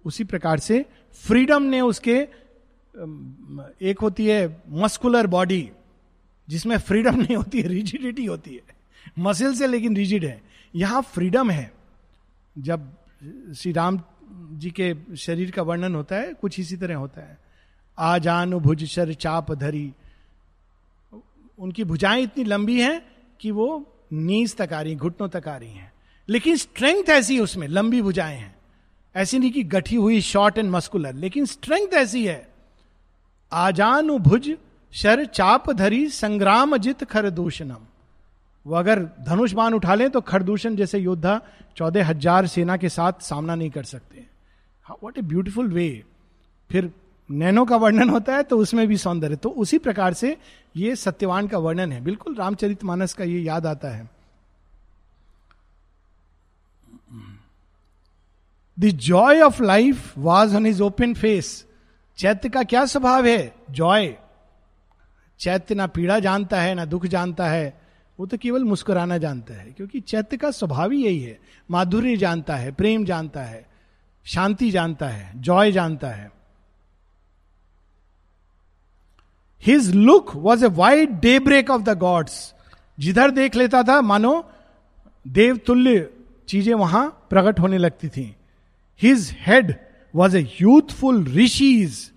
[0.06, 0.86] उसी प्रकार से
[1.24, 2.16] फ्रीडम ने उसके
[3.82, 5.70] एक होती है मस्कुलर बॉडी
[6.48, 8.62] जिसमें फ्रीडम नहीं होती है रिजिडिटी होती है।
[9.20, 10.42] मसिल से लेकिन रिजिड है।
[10.76, 11.72] यहाँ फ्रीडम है।
[12.58, 12.98] जब
[13.56, 14.02] श्री राम
[14.52, 17.38] जी के शरीर का वर्णन होता है, कुछ इसी तरह होता है।
[18.00, 19.94] आजान भुज शर चाप धरी।
[21.60, 23.02] उनकी भुजाएँ इतनी लंबी हैं
[23.42, 25.94] कि वो नीज तक आ रही घुटनों तक आ रही हैं।
[26.30, 28.56] लेकिन स्ट्रेंथ ऐसी उसमें, लंबी भुजाएँ हैं।
[29.16, 32.50] ऐसी नहीं कि गठी हुई शॉर्ट एंड मस्कुलर लेकिन स्ट्रेंथ ऐसी है।
[33.52, 34.58] आजानु भुज
[34.92, 37.78] शर चाप धरी, संग्राम जित खरदूषणम
[38.66, 41.40] वो अगर धनुष बाण उठा लें तो खरदूषण जैसे योद्धा
[41.78, 44.26] चौदह हज़ार सेना के साथ सामना नहीं कर सकते।
[45.04, 46.04] वॉट ए ब्यूटिफुल वे
[46.70, 46.92] फिर
[47.30, 50.36] नैनो का वर्णन होता है तो उसमें भी सौंदर्य। तो उसी प्रकार से
[50.76, 54.10] ये सत्यवान का वर्णन है। बिल्कुल रामचरित मानस का ये याद आता है।
[58.78, 61.66] The joy of life was on his open face
[62.18, 63.54] चैत्य का क्या स्वभाव है?
[63.72, 64.16] जॉय
[65.40, 67.78] चैत्य ना पीड़ा जानता है, ना दुख जानता है।
[68.20, 71.38] वो तो केवल मुस्कुराना जानता है, क्योंकि चैत्य का स्वभाव ही यही है।
[71.70, 73.66] माधुर्य जानता है, प्रेम जानता है,
[74.26, 76.32] शांति जानता है, जॉय जानता है।
[79.64, 82.54] His look was a wide daybreak of the gods
[82.98, 84.44] जिधर देख लेता था, मानो
[85.26, 86.10] देव तुल्य
[86.48, 88.36] चीज़ें वहाँ प्रकट होने लगती थी।
[89.02, 89.76] His head
[90.14, 92.10] was a youthful rishi's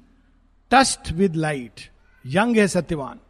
[0.72, 1.80] touched with light
[2.24, 3.20] young है Satyavan.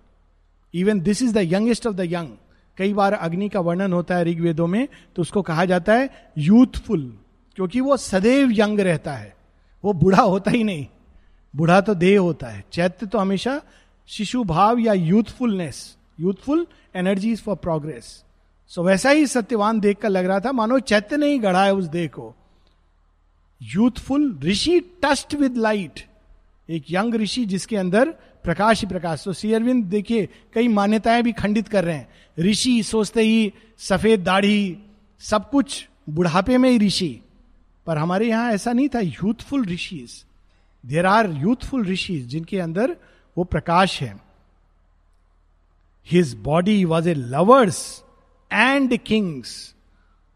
[0.74, 2.37] Even this is the youngest of the young
[2.78, 6.08] कई बार अग्नि का वर्णन होता है ऋग्वेदों में तो उसको कहा जाता है
[6.38, 7.12] यूथफुल
[7.56, 9.35] क्योंकि वो सदैव यंग रहता है।
[9.85, 10.87] वो बूढ़ा होता ही नहीं।
[11.54, 13.61] बूढ़ा तो देह होता है। चैत्य तो हमेशा
[14.08, 18.22] शिशु भाव या youthfulness youthful energy for progress
[18.70, 21.85] so वैसा ही सत्यवान देख कर लग रहा था। मानो चैत्य नहीं गढ़ा है उस
[21.85, 22.35] देह को।
[23.61, 26.00] Youthful rishi touched with light
[26.68, 31.33] एक यंग ऋषि जिसके अंदर प्रकाश ही प्रकाश। तो सी अरविंद, देखिए, कई मान्यताएँ भी
[31.33, 34.78] खंडित कर रहे हैं। ऋषि सोचते ही सफ़ेद दाढ़ी,
[35.20, 37.20] सब कुछ बुढ़ापे में ही ऋषि।
[37.87, 40.24] पर हमारे यहाँ ऐसा नहीं था youthful rishis
[40.85, 42.96] there are youthful rishis जिनके अंदर
[43.37, 44.16] वो प्रकाश है।
[46.07, 48.02] His body was a lover's
[48.52, 49.74] and king's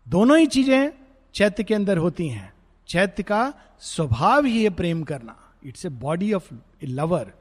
[0.07, 0.91] दोनों ही चीज़ें
[1.35, 2.53] चैत्य के अंदर होती हैं।
[2.89, 7.33] चैत्य का स्वभाव ही है प्रेम करना। It's a body of a lover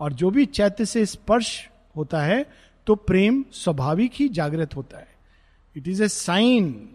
[0.00, 2.44] और जो भी चैत्य से स्पर्श होता है
[2.86, 5.08] तो प्रेम स्वाभाविक ही जागृत होता है।
[5.76, 6.88] इट इज़ ए साइन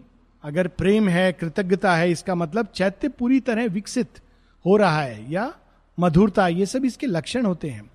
[0.44, 4.20] अगर प्रेम है, कृतज्ञता है, इसका मतलब चैत्य पूरी तरह विकसित
[4.64, 5.52] हो रहा है, या
[5.98, 7.90] मधुरता, ये सब इसके लक्षण होते हैं।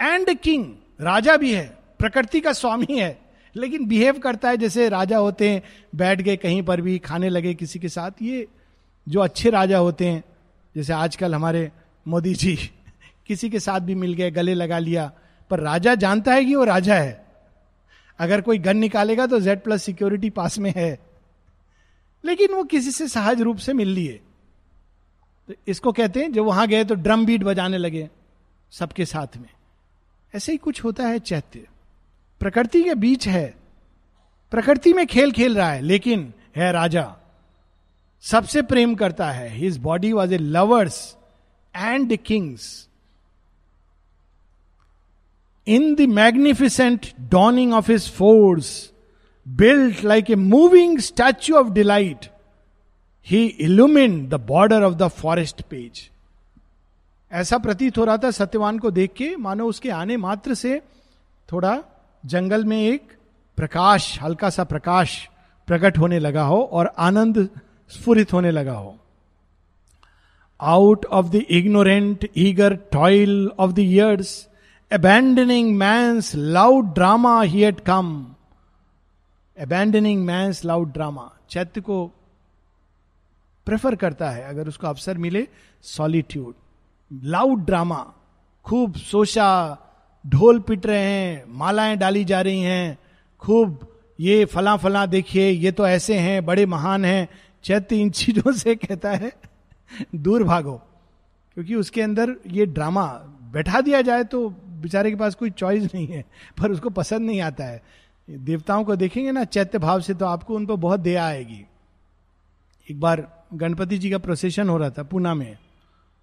[0.00, 0.64] एंड किंग
[1.00, 1.66] राजा भी है,
[1.98, 3.18] प्रकृति का स्वामी है,
[3.54, 5.62] लेकिन बिहेव करता है, जैसे राजा होते हैं,
[5.96, 8.46] बैठ गए कहीं पर भी, खाने लगे किसी के साथ, ये
[9.06, 10.22] जो अच्छे राजा होते हैं,
[10.74, 11.70] जैसे आजकल हमारे
[12.06, 12.58] मोदी जी
[13.26, 15.12] किसी के साथ भी मिल गए गले लगा लिया।
[15.50, 17.26] पर राजा जानता है कि वो राजा है।
[18.18, 20.98] अगर कोई गन निकालेगा तो जेड प्लस सिक्योरिटी पास में है।
[22.24, 24.20] लेकिन वो किसी से सहज रूप से मिल लिए।
[25.48, 28.10] तो इसको कहते हैं, जब वहाँ गए तो ड्रम बीट बजाने लगे
[28.70, 29.50] सबके साथ में।
[30.34, 31.66] ऐसे ही कुछ होता है चैत्य।
[32.40, 33.54] प्रकृति के बीच है।
[34.50, 37.16] प्रकृति में खेल खेल रहा है, लेकिन है राजा।
[38.20, 41.16] सबसे प्रेम करता है। His body was a lover's
[41.76, 42.89] and king's
[45.66, 48.92] in the magnificent dawning of his force
[49.46, 52.26] built like a moving statue of delight
[53.26, 56.08] he illumined the border of the forest page
[57.32, 60.80] ऐसा प्रतीत हो रहा था सत्यवान को देख के। मानो उसके आने मात्र से
[61.52, 61.82] थोड़ा
[62.26, 63.02] जंगल में एक
[63.56, 65.28] प्रकाश, हल्का सा प्रकाश
[65.66, 67.48] प्रकट होने लगा हो और आनंद
[67.90, 68.96] स्फुरित होने लगा हो।
[70.60, 74.48] Out of the ignorant eager toil of the years
[74.90, 78.06] abandoning man's loud drama he had come
[79.58, 81.98] abandoning man's loud drama चैत्य को
[83.66, 85.46] प्रेफर करता है अगर उसको अवसर मिले
[85.84, 86.54] सॉलिट्यूड
[87.24, 87.98] लाउड ड्रामा
[88.66, 89.46] खूब सोचा
[90.24, 92.98] ढोल पिट रहे हैं मालाएँ डाली जा रही हैं
[93.42, 93.86] खूब
[94.18, 97.28] ये फला फला देखिए ये तो ऐसे हैं बड़े महान हैं
[97.64, 99.32] चैत्य इन चीज़ों से कहता है
[100.16, 100.74] दूर भागो
[101.56, 103.06] क्योंकि उसके अंदर ये ड्रामा
[103.52, 104.48] बैठा दिया जाए तो
[104.80, 106.24] बेचारे के पास कोई चॉइस नहीं है,
[106.58, 107.82] पर उसको पसंद नहीं आता है।
[108.30, 111.64] देवताओं को देखेंगे ना, चैत्य भाव से तो आपको उन पर बहुत दया आएगी।
[112.90, 115.58] एक बार गणपति जी का प्रोसेशन हो रहा था पूना में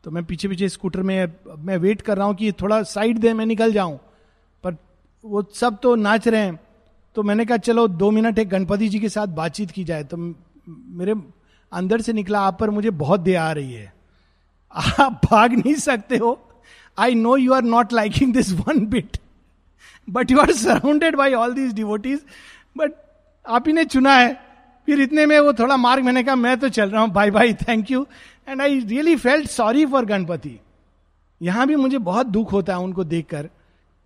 [0.03, 3.33] तो मैं पीछे पीछे स्कूटर में, मैं वेट कर रहा हूँ कि थोड़ा साइड दे,
[3.33, 3.99] मैं निकल जाऊँ।
[4.63, 4.77] पर
[5.25, 6.59] वो सब तो नाच रहे हैं
[7.15, 10.17] तो मैंने कहा, चलो, दो मिनट एक गणपति जी के साथ बातचीत की जाए। तो
[10.67, 11.13] मेरे
[11.71, 13.93] अंदर से निकला, आप पर मुझे बहुत दया आ रही है।
[14.99, 16.46] आप भाग नहीं सकते हो।
[16.97, 19.17] I know you are not liking this one bit
[20.07, 22.19] but you are surrounded by all these devotees
[22.77, 22.93] but
[23.45, 24.33] आप ही ने चुना है।
[24.87, 27.53] फिर इतने में वो थोड़ा मार्ग मैंने कहा, मैं तो चल रहा हूँ। Bye bye
[27.59, 28.05] thank you
[28.47, 30.59] and I really felt sorry for Ganapati
[31.41, 33.49] यहाँ भी मुझे बहुत दुख होता है उनको देखकर।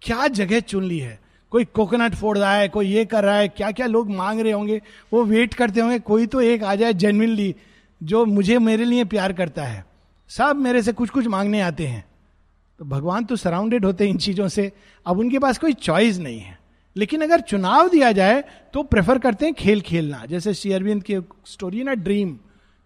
[0.01, 1.19] क्या जगह चुन ली है?
[1.51, 4.51] कोई कोकोनट फोड़ रहा है, कोई ये कर रहा है क्या क्या लोग मांग रहे
[4.51, 4.82] होंगे?
[5.13, 7.54] वो वेट करते होंगे, कोई तो एक आ जाए जेनविनली
[8.01, 9.86] जो मुझे मेरे लिए प्यार करता है।
[10.30, 12.04] सब मेरे से कुछ कुछ मांगने आते हैं।
[12.81, 14.71] तो भगवान तो सराउंडेड होते हैं इन चीज़ों से।
[15.05, 16.59] अब उनके पास कोई चॉइस नहीं है।
[16.95, 21.17] लेकिन अगर चुनाव दिया जाए तो प्रेफर करते हैं खेल खेलना। जैसे श्री अरविंद की
[21.45, 22.29] स्टोरी ना ड्रीम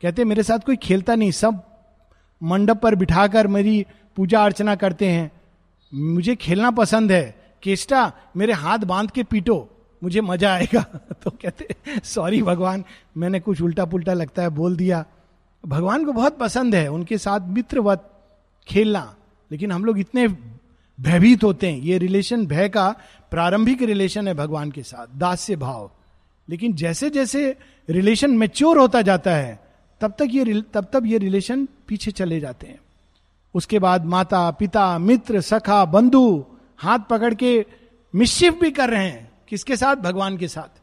[0.02, 1.64] कहते हैं, मेरे साथ कोई खेलता नहीं, सब
[2.44, 5.32] मंडप पर बिठाकर मेरी पूजा अर्चना करते हैं।
[5.94, 9.70] मुझे खेलना पसंद है। केष्टा, मेरे हाथ बाँध के पीटो,
[10.04, 10.82] मुझे मज़ा आएगा।
[11.24, 12.84] तो कहते सॉरी भगवान,
[13.18, 15.06] मैंने कुछ उल्टा पुल्टा लगता है, बोल दिया।
[15.66, 18.24] भगवान को बहुत पसंद है, उनके साथ मित्रवत,
[18.68, 19.15] खेलना।
[19.52, 20.28] लेकिन हम लोग इतने
[21.02, 22.96] भयभीत होते हैं। ये रिलेशन भय का
[23.32, 25.92] प्रारंभिक रिलेशन है भगवान के साथ, दास्य भाव।
[26.50, 27.58] लेकिन जैसे जैसे
[27.90, 29.60] रिलेशन मेच्योर होता जाता है,
[30.02, 32.80] तब तक ये तब तब ये रिलेशन पीछे चले जाते हैं।
[33.54, 36.46] उसके बाद माता, पिता, मित्र, सखा, बंधु
[36.78, 37.66] हाथ पकड़ के
[38.16, 39.96] मिशिफ भी कर रहे हैं। किसके साथ?
[39.96, 40.82] भगवान के साथ।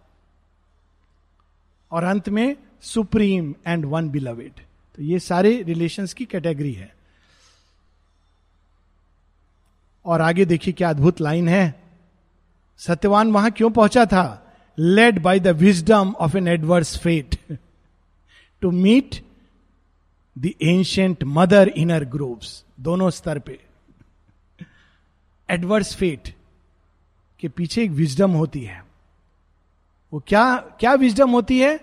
[1.91, 4.53] और अंत में सुप्रीम एंड वन बिलवेड
[4.97, 6.95] तो ये सारे रिलेशंस की कैटेगरी है।
[10.05, 11.83] और आगे देखिए क्या अद्भुत लाइन है।
[12.79, 14.55] सत्यवान वहाँ क्यों पहुँचा था?
[14.79, 17.37] Led by the wisdom of an adverse fate
[18.61, 19.25] to meet
[20.39, 23.59] the ancient mother in her groves दोनों स्तर पे।
[25.49, 26.35] एडवर्स फेट
[27.41, 28.85] के पीछे एक विजडम होती है।
[30.13, 31.79] वो क्या क्या विजडम होती है?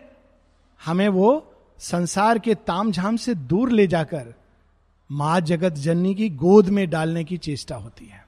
[0.86, 4.34] हमें वो संसार के ताम झाम से दूर ले जाकर
[5.12, 8.28] माँ जगत जननी की गोद में डालने की चेष्टा होती है।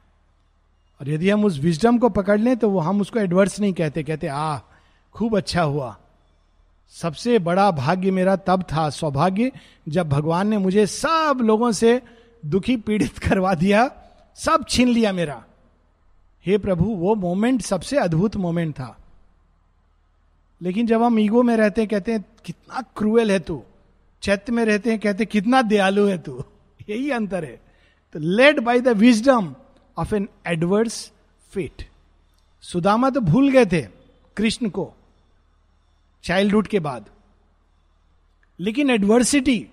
[1.02, 4.04] और यदि हम उस विजडम को पकड़ लें तो वो हम उसको एडवर्स नहीं कहते।
[4.04, 4.58] कहते, आ,
[5.13, 5.98] खूब अच्छा हुआ।
[6.89, 9.52] सबसे बड़ा भाग्य मेरा तब था, सौभाग्य,
[9.89, 12.02] जब भगवान ने मुझे सब लोगों से
[12.46, 13.91] दुखी पीड़ित करवा दिया,
[14.36, 15.44] सब छीन लिया मेरा।
[16.46, 18.98] हे प्रभु, वो मोमेंट सबसे अद्भुत मोमेंट था।
[20.62, 23.63] लेकिन जब हम ईगो में रहते हैं, कहते हैं, कितना क्रूएल है तू।
[24.22, 26.44] चैत्य में रहते हैं, कहते कितना दयालु है तू।
[26.91, 27.60] यही अंतर है।
[28.13, 29.56] तो led by the wisdom
[29.97, 31.12] of an adverse
[31.51, 31.88] fate
[32.62, 33.82] Sudama तो भूल गए थे
[34.38, 34.93] कृष्ण को
[36.23, 37.10] चाइल्डहुड के बाद।
[38.60, 39.67] लेकिन एडवर्सिटी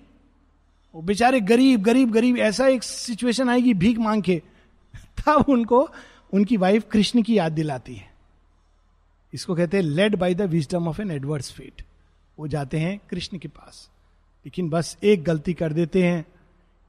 [0.95, 4.41] वो बेचारे गरीब गरीब गरीब, ऐसा एक सिचुएशन आएगी, भीख मांग के
[5.17, 5.89] तब उनको,
[6.33, 8.13] उनकी वाइफ कृष्ण की याद दिलाती है।
[9.33, 11.83] इसको कहते हैं led by the wisdom of an adverse fate
[12.39, 13.89] वो जाते हैं कृष्ण के पास।
[14.45, 16.25] लेकिन बस एक गलती कर देते हैं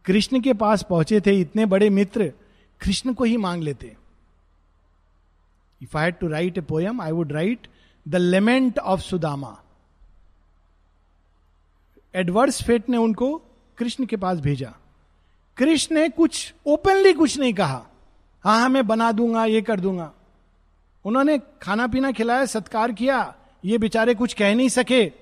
[0.05, 2.33] कृष्ण के पास पहुँचे थे, इतने बड़े मित्र
[2.81, 3.97] कृष्ण को ही मांग लेते।
[5.83, 7.67] If I to write a poem I would write
[8.09, 9.63] the lament of Sudama
[12.15, 13.43] adverse fate ने उनको
[13.79, 14.75] कृष्ण के पास भेजा।
[15.57, 17.87] कृष्ण ने कुछ ओपनली कुछ नहीं कहा।
[18.45, 20.13] हाँ हाँ मैं बना दूँगा, ये कर दूँगा।
[21.05, 23.35] उन्होंने खाना पीना खिलाया, सत्कार किया।
[23.65, 25.13] ये बेचारे कुछ कह नहीं सके।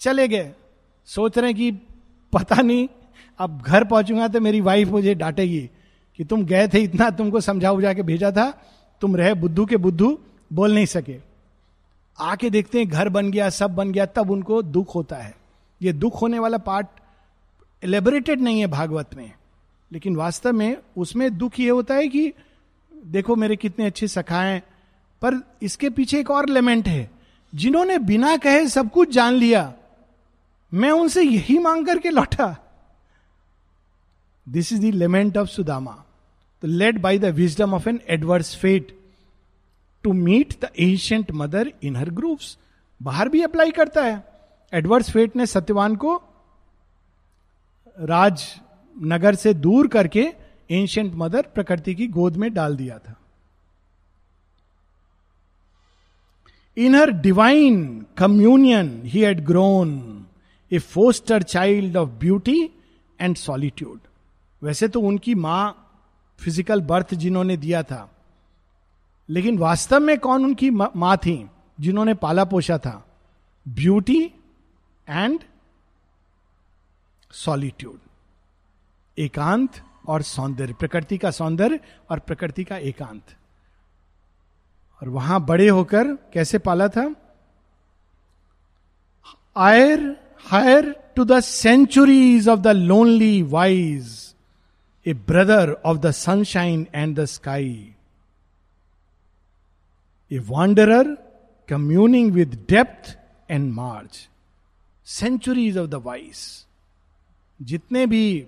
[0.00, 0.52] चले गए।
[1.06, 1.70] सोच रहे कि
[2.32, 2.88] पता नहीं
[3.40, 5.68] अब घर पहुंचूँगा तो मेरी वाइफ मुझे डांटेगी
[6.18, 8.50] कि तुम गए थे इतना, तुमको समझा उजा के भेजा था,
[9.02, 10.18] तुम रहे बुद्धू के बुद्धू,
[10.50, 11.16] बोल नहीं सके।
[12.18, 15.34] आके देखते हैं घर बन गया, सब बन गया, तब उनको दुख होता है।
[15.80, 16.86] ये दुख होने वाला पार्ट
[17.82, 19.32] एलेबोरेटेड नहीं है भागवत में,
[19.90, 22.32] लेकिन वास्तव में उसमें दुख ये होता है कि
[22.92, 24.62] देखो मेरे कितने अच्छे सखाए
[25.22, 27.10] पर इसके पीछे एक और एलिमेंट है।
[27.52, 29.72] जिन्होंने बिना कहे सब कुछ जान लिया,
[30.72, 32.56] मैं उनसे यही मांग करके लौटा।
[34.46, 36.04] This is the lament of Sudama
[36.62, 38.96] led by the wisdom of an adverse fate
[40.04, 42.56] to meet the ancient mother in her groves
[43.00, 44.22] बाहर भी अप्लाई करता है।
[44.72, 46.14] एडवर्स फेट ने सत्यवान को
[47.98, 48.42] राज
[48.96, 50.26] नगर से दूर करके
[50.70, 53.16] एंशियंट मदर प्रकृति की गोद में डाल दिया था।
[56.76, 59.90] In her divine communion he had grown
[60.72, 62.60] a foster child of beauty
[63.20, 63.98] and solitude
[64.62, 65.86] वैसे तो उनकी माँ
[66.38, 68.08] फ़िज़िकल बर्थ जिन्होंने दिया था,
[69.28, 71.48] लेकिन वास्तव में कौन उनकी माँ थी
[71.78, 73.02] जिन्होंने पाला पोषा था?
[73.66, 74.20] ब्यूटी
[75.08, 75.40] एंड
[77.34, 77.98] सॉलिट्यूड
[79.18, 81.80] एकांत और सौंदर्य, प्रकृति का सौंदर्य
[82.10, 83.36] और प्रकृति का एकांत।
[85.02, 87.14] और वहाँ बड़े होकर कैसे पाला था?
[89.56, 94.29] Heir heir to the centuries of the lonely wise
[95.10, 97.94] a brother of the sunshine and the sky
[100.32, 101.14] a wanderer
[101.68, 103.18] communing with depth
[103.50, 104.28] and marge
[105.04, 106.66] centuries of the wise
[107.62, 108.46] जितने भी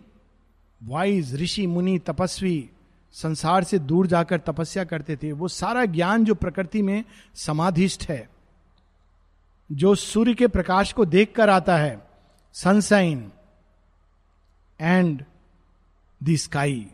[0.83, 2.71] वाइज ऋषि, मुनि, तपस्वी
[3.13, 7.05] संसार से दूर जाकर तपस्या करते थे, वो सारा ज्ञान जो प्रकृति में
[7.35, 8.29] समाधिष्ट है,
[9.73, 12.07] जो सूर्य के प्रकाश को देखकर आता है
[12.53, 13.33] सनसाइन
[14.81, 15.25] एंड
[16.23, 16.87] द स्काई।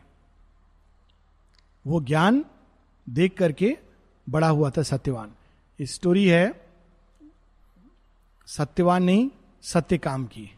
[1.87, 2.45] वो ज्ञान
[3.09, 3.79] देख करके
[4.29, 5.33] बड़ा हुआ था सत्यवान।
[5.81, 6.69] स्टोरी है
[8.47, 9.31] सत्यवान नहीं
[9.63, 10.51] सत्यकाम की।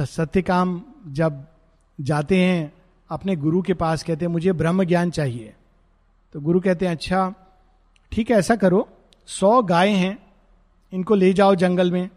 [0.00, 1.46] सत्यकाम जब
[2.00, 2.72] जाते हैं,
[3.10, 5.54] अपने गुरु के पास कहते हैं, मुझे ब्रह्म ज्ञान चाहिए।
[6.32, 7.34] तो गुरु कहते हैं अच्छा
[8.12, 8.88] ठीक है, ऐसा करो।
[9.26, 10.32] सौ गाय हैं,
[10.92, 12.10] इनको ले जाओ जंगल में।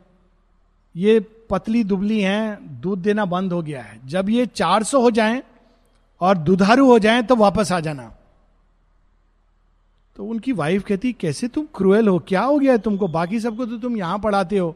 [0.96, 5.12] ये पतली दुबली हैं, दूध देना बंद हो गया है। जब ये चार सौ हो
[5.12, 5.44] जाएँ
[6.22, 8.16] और दुधारू हो जाएँ तो वापस आ जाना।
[10.16, 12.20] तो उनकी वाइफ कहती, कैसे तुम क्रूएल हो?
[12.20, 13.08] क्या हो गया है तुमको?
[13.08, 14.76] बाकी सबको तो तुम यहाँ पढ़ाते हो।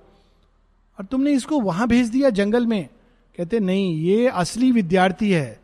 [1.00, 2.90] और तुमने इसको वहाँ भेज दिया जंगल में?
[3.38, 5.60] कहते, नहीं, ये असली विद्यार्थी है।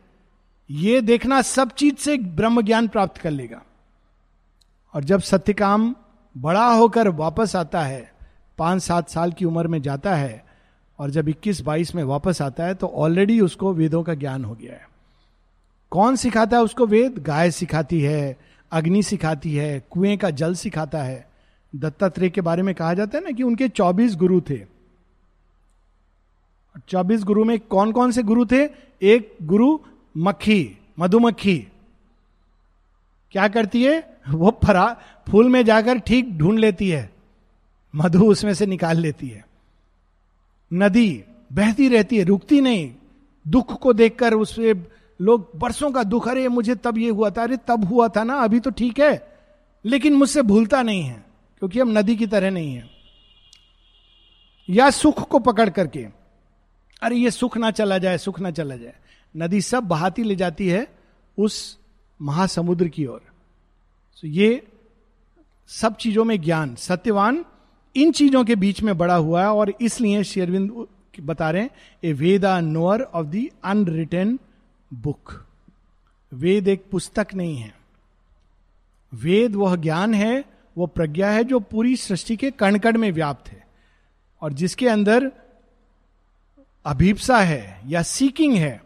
[0.70, 3.62] ये देखना सब चीज़ से ब्रह्म ज्ञान प्राप्त कर लेगा।
[4.93, 5.95] और जब सत्यकाम
[6.38, 8.14] बड़ा होकर वापस आता है,
[8.58, 10.45] पाँच सात साल की उम्र में जाता है
[11.00, 14.74] और जब 21-22 में वापस आता है तो ऑलरेडी उसको वेदों का ज्ञान हो गया
[14.74, 14.89] है।
[15.91, 17.20] कौन सिखाता है उसको वेद?
[17.20, 18.38] गाय सिखाती है,
[18.72, 21.30] अग्नि सिखाती है, कुएँ का जल सिखाता है।
[21.76, 24.76] दत्तात्रेय के बारे में कहा जाता है ना कि उनके 24 गुरु थे।
[26.88, 28.70] चौबीस गुरु में कौन कौन से गुरु थे?
[29.02, 29.80] एक गुरु
[30.18, 31.68] मक्खी, मधुमक्खी।
[33.32, 34.18] क्या करती है?
[34.30, 34.98] वो फरा
[35.30, 37.14] फूल में जाकर ठीक ढूंढ लेती है।
[37.96, 39.46] मधु उसमें से निकाल लेती है।
[40.74, 42.95] नदी बहती रहती है, रुकती नहीं।
[43.47, 44.74] दुख को देखकर उससे
[45.22, 48.34] लोग, बरसों का दुख, अरे मुझे तब ये हुआ था, अरे तब हुआ था ना,
[48.34, 49.38] अभी तो ठीक है।
[49.86, 51.26] लेकिन मुझसे भूलता नहीं है,
[51.59, 52.89] क्योंकि हम नदी की तरह नहीं है।
[54.70, 56.07] या सुख को पकड़ करके,
[57.01, 58.95] अरे ये सुख ना चला जाए, सुख ना चला जाए।
[59.38, 60.88] नदी सब बहाती ले जाती है
[61.39, 61.78] उस
[62.22, 63.22] महासमुद्र की ओर।
[64.16, 64.68] so ये
[65.68, 67.45] सब चीज़ों में ज्ञान, सत्यवान
[67.96, 70.86] इन चीज़ों के बीच में बड़ा हुआ है और इसलिए शेरविंद
[71.22, 71.70] बता रहे हैं,
[72.04, 74.38] a Veda knower of the unwritten
[74.93, 75.34] book.
[76.32, 77.74] Veda एक पुस्तक नहीं है।
[79.14, 80.43] वेद वह ज्ञान है,
[80.78, 83.64] वह प्रज्ञा है जो पूरी सृष्टि के कण कण में व्याप्त है
[84.41, 85.32] और जिसके अंदर
[86.86, 88.82] अभीपसा है या सीकिंग है,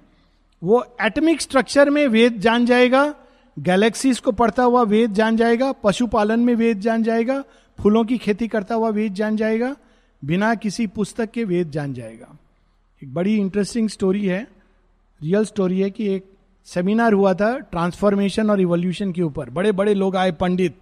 [0.62, 3.16] वो एटमिक स्ट्रक्चर में वेद जान जाएगा,
[3.58, 7.44] गैलेक्सीज को पढ़ता हुआ वेद जान जाएगा, पशुपालन में वेद जान जाएगा
[7.80, 9.76] फूलों की खेती करता हुआ वेद जान जाएगा,
[10.26, 12.38] बिना किसी पुस्तक के वेद जान जाएगा।
[13.04, 14.48] एक बड़ी इंटरेस्टिंग स्टोरी है
[15.22, 16.26] रियल स्टोरी है कि एक
[16.68, 20.78] सेमिनार हुआ था ट्रांसफॉर्मेशन और इवोल्यूशन के ऊपर। बड़े बड़े लोग आए, पंडित,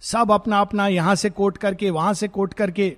[0.00, 2.96] सब अपना अपना यहाँ से कोट करके, वहाँ से कोट करके,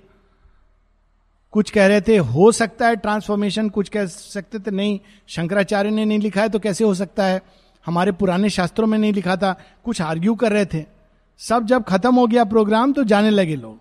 [1.51, 4.71] कुछ कह रहे थे, हो सकता है ट्रांसफॉर्मेशन कुछ कह सकते थे?
[4.71, 7.41] नहीं, शंकराचार्य ने नहीं लिखा है तो कैसे हो सकता है?
[7.85, 9.53] हमारे पुराने शास्त्रों में नहीं लिखा था।
[9.85, 11.00] कुछ आर्ग्यू कर रहे थे।
[11.49, 13.79] सब जब खत्म हो गया प्रोग्राम तो जाने लगे लोग।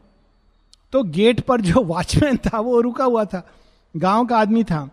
[0.93, 3.49] तो गेट पर जो वॉचमैन था, वो रुका हुआ था।
[3.97, 4.91] गाँव का आदमी था।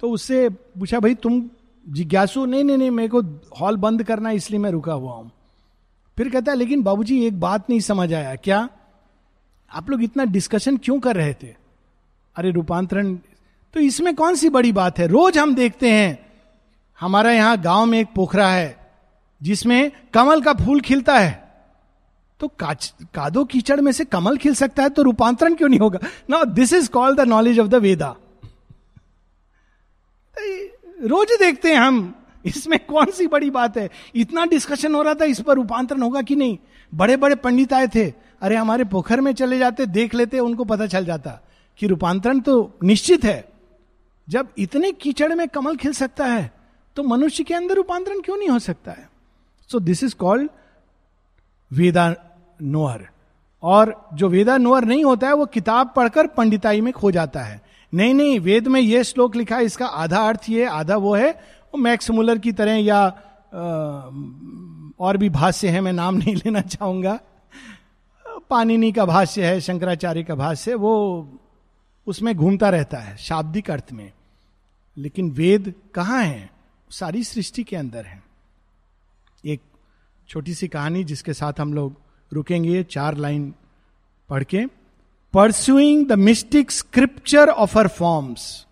[0.00, 1.50] तो उससे पूछा, भाई, तुम
[1.88, 2.44] जिज्ञासु?
[2.44, 3.22] नहीं नहीं नहीं, मेरे को
[3.60, 5.30] हॉल बंद करना इसलिए मैं रुका हुआ हूँ।
[6.16, 8.68] फिर कहता है, लेकिन बाबूजी, एक बात नहीं समझ आया। क्या
[9.74, 11.54] आप लोग इतना डिस्कशन क्यों कर रहे थे?
[12.36, 13.14] अरे, रूपांतरण
[13.74, 15.06] तो इसमें कौन सी बड़ी बात है?
[15.06, 16.26] रोज हम देखते हैं।
[17.00, 18.90] हमारा यहाँ गाँव में एक पोखरा है,
[19.42, 21.41] जिसमें कमल का फूल खिलता है।
[22.42, 25.98] तो कादो कीचड़ में से कमल खिल सकता है तो रूपांतरण क्यों नहीं होगा?
[26.30, 28.14] No this is called the knowledge of the Veda
[31.02, 32.14] रोज देखते हैं हम,
[32.44, 33.88] इसमें कौन सी बड़ी बात है?
[34.14, 36.56] इतना डिस्कशन हो रहा था, इस पर रूपांतरण होगा कि नहीं?
[36.92, 38.04] बड़े बड़े पंडित आए थे,
[38.42, 41.30] अरे हमारे पोखर में चले जाते, देख लेते, उनको पता चल जाता
[41.80, 43.44] कि रूपांतरण तो निश्चित है।
[44.28, 46.50] जब इतने कीचड़ में कमल खिल सकता है
[46.96, 49.08] तो मनुष्य के अंदर रूपांतरण क्यों नहीं हो सकता है?
[49.70, 50.50] So this is called
[51.70, 52.14] Veda
[52.62, 53.08] knower
[53.62, 57.62] और जो वेदा नोअर नहीं होता है, वो किताब पढ़कर पंडिताई में खो जाता है।
[57.94, 61.30] नहीं नहीं, वेद में यह श्लोक लिखा है, इसका आधा अर्थ ये, आधा वो है।
[61.74, 63.06] वो मैक्स मुलर की तरह या
[65.00, 67.20] और भी भाष्य है, मैं नाम नहीं लेना चाहूँगा।
[68.50, 71.28] पानिनी का भाष्य है, शंकराचार्य का भाष्य वो
[72.06, 74.12] उसमें घूमता रहता है, शाब्दिक अर्थ में।
[74.96, 76.50] लेकिन वेद कहाँ है?
[76.90, 78.22] सारी सृष्टि के अंदर है।
[79.44, 79.60] एक
[80.28, 81.96] छोटी सी कहानी जिसके साथ हम लोग
[82.32, 83.54] रुकेंगे, चार लाइन
[84.28, 84.66] पढ़ के।
[85.32, 88.66] Pursuing the mystic scripture of her forms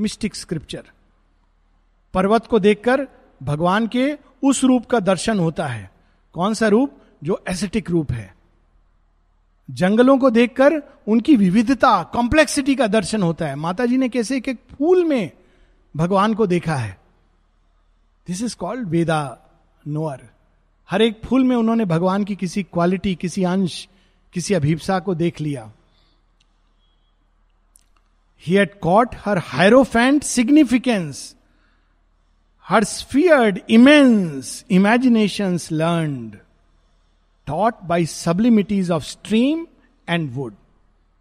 [0.00, 0.82] mystic scripture
[2.14, 3.08] पर्वत को देखकर
[3.42, 5.92] भगवान के उस रूप का दर्शन होता है।
[6.32, 6.92] कौन सा रूप?
[7.24, 8.36] जो एसेटिक रूप है।
[9.70, 14.48] जंगलों को देखकर उनकी विविधता कॉम्प्लेक्सिटी का दर्शन होता है। माता जी ने कैसे एक
[14.48, 15.30] एक फूल में
[15.96, 17.00] भगवान को देखा है।
[18.26, 19.38] This is called Veda
[19.88, 20.31] knower
[20.92, 23.88] हर एक फूल में उन्होंने भगवान की किसी क्वालिटी किसी अंश,
[24.32, 25.72] किसी अभिप्सा को देख लिया।
[28.44, 31.34] He had caught her hierophant significance
[32.68, 36.28] her sphered immense imagination learn
[37.46, 39.66] taught by sublimities of stream
[40.08, 40.54] and wood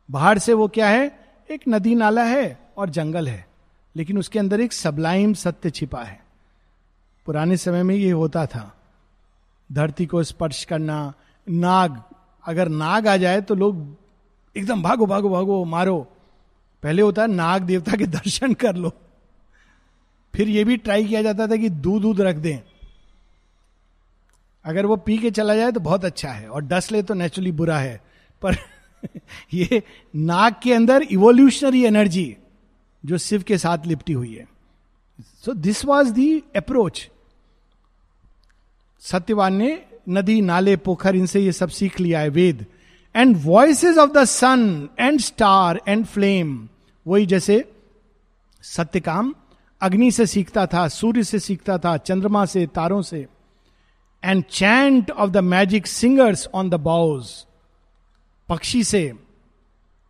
[0.10, 1.20] बाहर से वो क्या है?
[1.52, 3.46] एक नदी नाला है और जंगल है,
[3.96, 6.20] लेकिन उसके अंदर एक सबलाइम सत्य छिपा है।
[7.26, 8.81] पुराने समय में ये होता था।
[9.72, 11.14] धरती को स्पर्श करना,
[11.50, 12.02] नाग,
[12.46, 13.98] अगर नाग आ जाए तो लोग
[14.58, 16.08] एकदम भागो भागो भागो, मारो।
[16.84, 18.92] पहले होता है नाग देवता के दर्शन कर लो।
[20.36, 22.60] फिर यह भी ट्राई किया जाता था कि दूध दूध रख दें।
[24.66, 27.52] अगर वो पी के चला जाए तो बहुत अच्छा है, और डस ले तो नेचुरली
[27.52, 28.02] बुरा है।
[28.42, 28.56] पर
[29.54, 29.84] ये
[30.16, 32.38] नाग के अंदर इवोल्यूशनरी एनर्जी
[33.06, 34.48] जो शिव के साथ लिपटी हुई है।
[35.46, 37.10] So this was the approach
[39.02, 42.66] Satyavan ने नदी नाले पोखर इनसे ये सब सीख लिया है Veda.
[43.16, 46.70] And voices of the sun and star and flame
[47.08, 47.72] वही जैसे
[48.62, 49.34] सत्यकाम,
[49.82, 53.28] अग्नि से सीखता था, सूर्य से सीखता था, चंद्रमा से, तारों से।
[54.24, 57.46] And chant of the magic singers on the boughs
[58.50, 59.14] पक्षी से।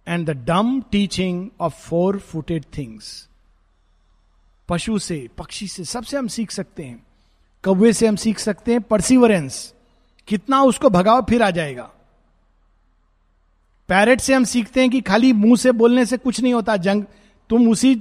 [0.07, 3.29] And the dumb teaching of four footed things
[4.69, 7.03] पशु से, पक्षी से, सबसे हम सीख सकते हैं।
[7.64, 9.74] कौवे से हम सीख सकते हैं परसिवरेंस
[10.28, 11.91] कितना उसको भगाओ, फिर आ जाएगा।
[13.88, 17.03] पैरेट से हम सीखते हैं कि खाली मुँह से बोलने से कुछ नहीं होता। जंग,
[17.49, 17.95] तुम उसी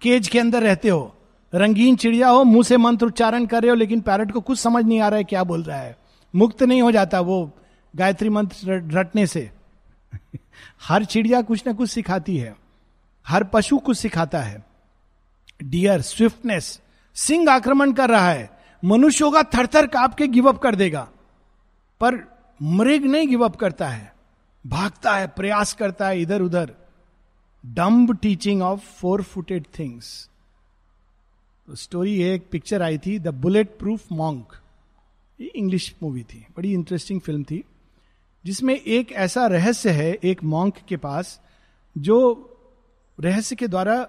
[0.00, 1.16] केज के अंदर रहते हो।
[1.54, 4.84] रंगीन चिड़िया हो, मुँह से मंत्र उच्चारण कर रहे हो, लेकिन पैरेट को कुछ समझ
[4.84, 5.98] नहीं आ रहा है क्या बोल रहा है।
[6.36, 7.50] मुक्त नहीं हो जाता वो
[7.96, 9.50] गायत्री मंत्र रटने से।
[10.82, 12.56] हर चिड़िया कुछ ना कुछ सिखाती है।
[13.28, 14.64] हर पशु कुछ सिखाता है।
[15.62, 16.80] डियर स्विफ्टनेस
[17.14, 21.08] सिंह आक्रमण कर रहा है। मनुष्य होगा थर थर काप के गिवअप कर देगा।
[22.00, 22.14] पर
[22.62, 24.14] मृग नहीं गिवअप करता है।
[24.66, 26.74] भागता है, प्रयास करता है इधर उधर
[27.66, 30.30] dumb teaching of four footed things
[31.74, 33.28] story है एक पिक्चर आई थी the
[33.78, 34.60] bulletproof monk
[35.56, 37.64] English movie थी, बड़ी इंटरेस्टिंग फ़िल्म थी।
[38.44, 41.40] जिसमें एक ऐसा रहस्य है, एक मॉन्क के पास,
[41.98, 42.50] जो
[43.20, 44.08] रहस्य के द्वारा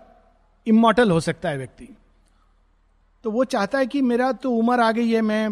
[0.67, 1.89] इमोटल हो सकता है व्यक्ति।
[3.26, 5.49] तो वो चाहता है कि मेरा तो उम्र आ गई है, मैं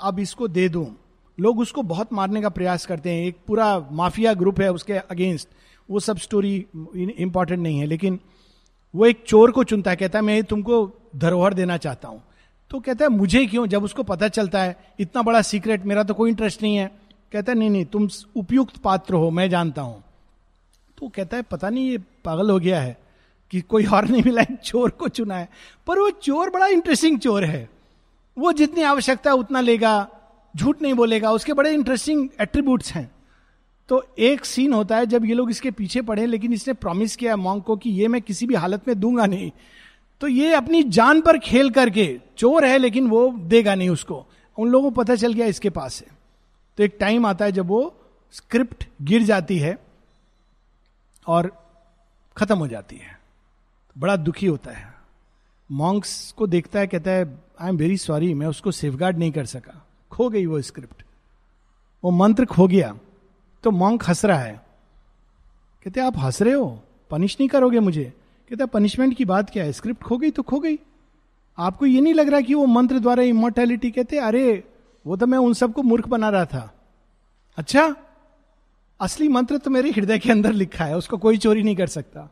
[0.00, 0.86] अब इसको दे दूँ।
[1.40, 5.48] लोग उसको बहुत मारने का प्रयास करते हैं। एक पूरा माफिया ग्रुप है उसके अगेंस्ट।
[5.90, 6.66] वो सब स्टोरी
[7.18, 8.20] इंपॉर्टेंट नहीं है, लेकिन
[8.94, 12.22] वो एक चोर को चुनता है, कहता है, मैं तुमको धरोहर देना चाहता हूँ।
[12.70, 13.66] तो कहता है, मुझे क्यों?
[13.66, 16.86] जब उसको पता चलता है, इतना बड़ा सीक्रेट मेरा तो कोई इंटरेस्ट नहीं है।
[17.32, 20.02] कहता है, नहीं नहीं, तुम उपयुक्त पात्र हो, मैं जानता हूँ।
[20.98, 23.05] तो कहता है, पता नहीं, ये पागल हो गया है।
[23.50, 25.48] कि कोई और नहीं मिला चोर को चुना है।
[25.86, 27.70] पर वो चोर बड़ा इंटरेस्टिंग चोर है।
[28.38, 30.08] वो जितनी आवश्यकता है उतना लेगा,
[30.56, 33.10] झूठ नहीं बोलेगा, उसके बड़े इंटरेस्टिंग एट्रीब्यूट्स हैं।
[33.88, 37.36] तो एक सीन होता है जब ये लोग इसके पीछे पड़े, लेकिन इसने प्रॉमिस किया
[37.36, 39.50] मॉन्ग को कि ये मैं किसी भी हालत में दूँगा नहीं।
[40.20, 44.26] तो ये अपनी जान पर खेल करके, चोर है लेकिन वो देगा नहीं उसको।
[44.58, 46.16] उन लोगों को पता चल गया इसके पास है।
[46.76, 47.94] तो एक टाइम आता है जब वो
[48.32, 49.78] स्क्रिप्ट गिर जाती है
[51.26, 51.64] और
[52.36, 53.15] खत्म हो जाती है।
[53.98, 54.94] बड़ा दुखी होता है।
[55.70, 59.46] मॉन्क्स को देखता है, कहता है आई एम वेरी सॉरी मैं उसको सेफगार्ड नहीं कर
[59.46, 61.02] सका। खो गई वो स्क्रिप्ट
[62.04, 62.98] वो मंत्र खो गया।
[63.62, 64.66] तो मॉन्क हंस रहा है।
[65.84, 66.82] कहते, आप हंस रहे हो?
[67.10, 68.12] पनिश नहीं करोगे मुझे?
[68.50, 69.72] कहते पनिशमेंट की बात क्या है?
[69.72, 70.78] स्क्रिप्ट खो गई तो खो गई।
[71.58, 74.64] आपको ये नहीं लग रहा कि वो मंत्र द्वारा इमोर्टैलिटी कहते, अरे,
[75.06, 76.74] वो तो मैं उन सबको मूर्ख बना रहा था।
[77.56, 77.96] अच्छा
[79.00, 82.30] असली मंत्र तो मेरे हृदय के अंदर लिखा है, उसको कोई चोरी नहीं कर सकता।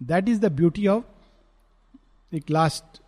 [0.00, 1.04] That is the beauty of
[2.32, 3.00] एक लास्ट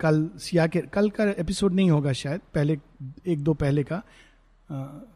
[0.00, 2.78] कल, सिया के, कल का एपिसोड नहीं होगा शायद, पहले,
[3.26, 4.02] एक दो पहले का।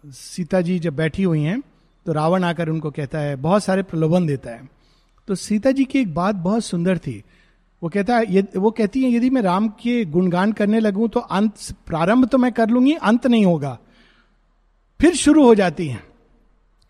[0.07, 1.61] सीता जी जब बैठी हुई हैं
[2.07, 4.69] तो रावण आकर उनको कहता है, बहुत सारे प्रलोभन देता है।
[5.29, 7.23] तो सीता जी की एक बात बहुत सुंदर थी।
[7.83, 11.55] वो कहता है वो कहती है, यदि मैं राम के गुणगान करने लगूं तो अंत,
[11.87, 13.79] प्रारंभ तो मैं कर लूँगी, अंत नहीं होगा।
[15.01, 16.12] फिर शुरू हो जाती है।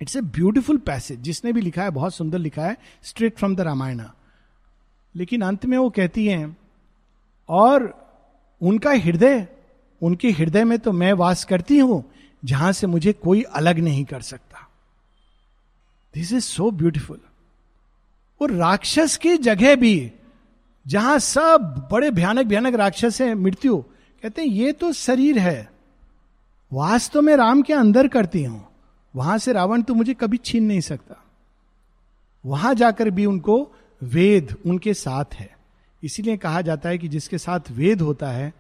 [0.02, 1.20] It's a beautiful passage.
[1.20, 4.02] जिसने भी लिखा है, बहुत सुंदर लिखा है स्ट्रेट फ्रॉम द रामायण।
[5.14, 6.56] लेकिन अंत में वो कहती हैं,
[7.48, 8.02] और
[8.62, 9.46] उनका हृदय,
[10.02, 12.04] उनके हृदय में तो मैं वास करती हूँ,
[12.44, 14.68] जहाँ से मुझे कोई अलग नहीं कर सकता।
[16.14, 17.20] दिस इज़ सो ब्यूटिफुल
[18.40, 20.12] और राक्षस की जगह भी,
[20.86, 23.76] जहाँ सब बड़े भयानक भयानक राक्षस है, मृत्यु,
[24.22, 25.70] कहते हैं, ये तो शरीर है।
[26.72, 28.71] वास तो मैं राम के अंदर करती हूँ।
[29.16, 31.24] वहाँ से रावण तो मुझे कभी छीन नहीं सकता।
[32.46, 35.58] वहाँ जाकर भी उनको वेद उनके साथ है।
[36.02, 38.54] इसीलिए कहा जाता है कि जिसके साथ वेद होता है,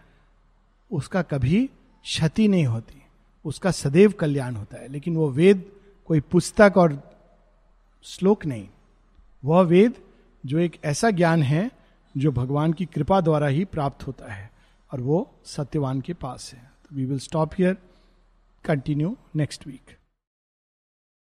[0.92, 1.66] उसका कभी
[2.02, 3.02] क्षति नहीं होती।
[3.44, 5.72] उसका सदैव कल्याण होता है। लेकिन वो वेद
[6.06, 7.12] कोई पुस्तक और
[8.02, 8.68] श्लोक नहीं।
[9.44, 9.94] वह वेद
[10.46, 11.70] जो एक ऐसा ज्ञान है,
[12.16, 14.50] जो भगवान की कृपा द्वारा ही प्राप्त होता है
[14.92, 17.76] और वो सत्यवान के पास है। We will stop here
[18.64, 19.96] continue next week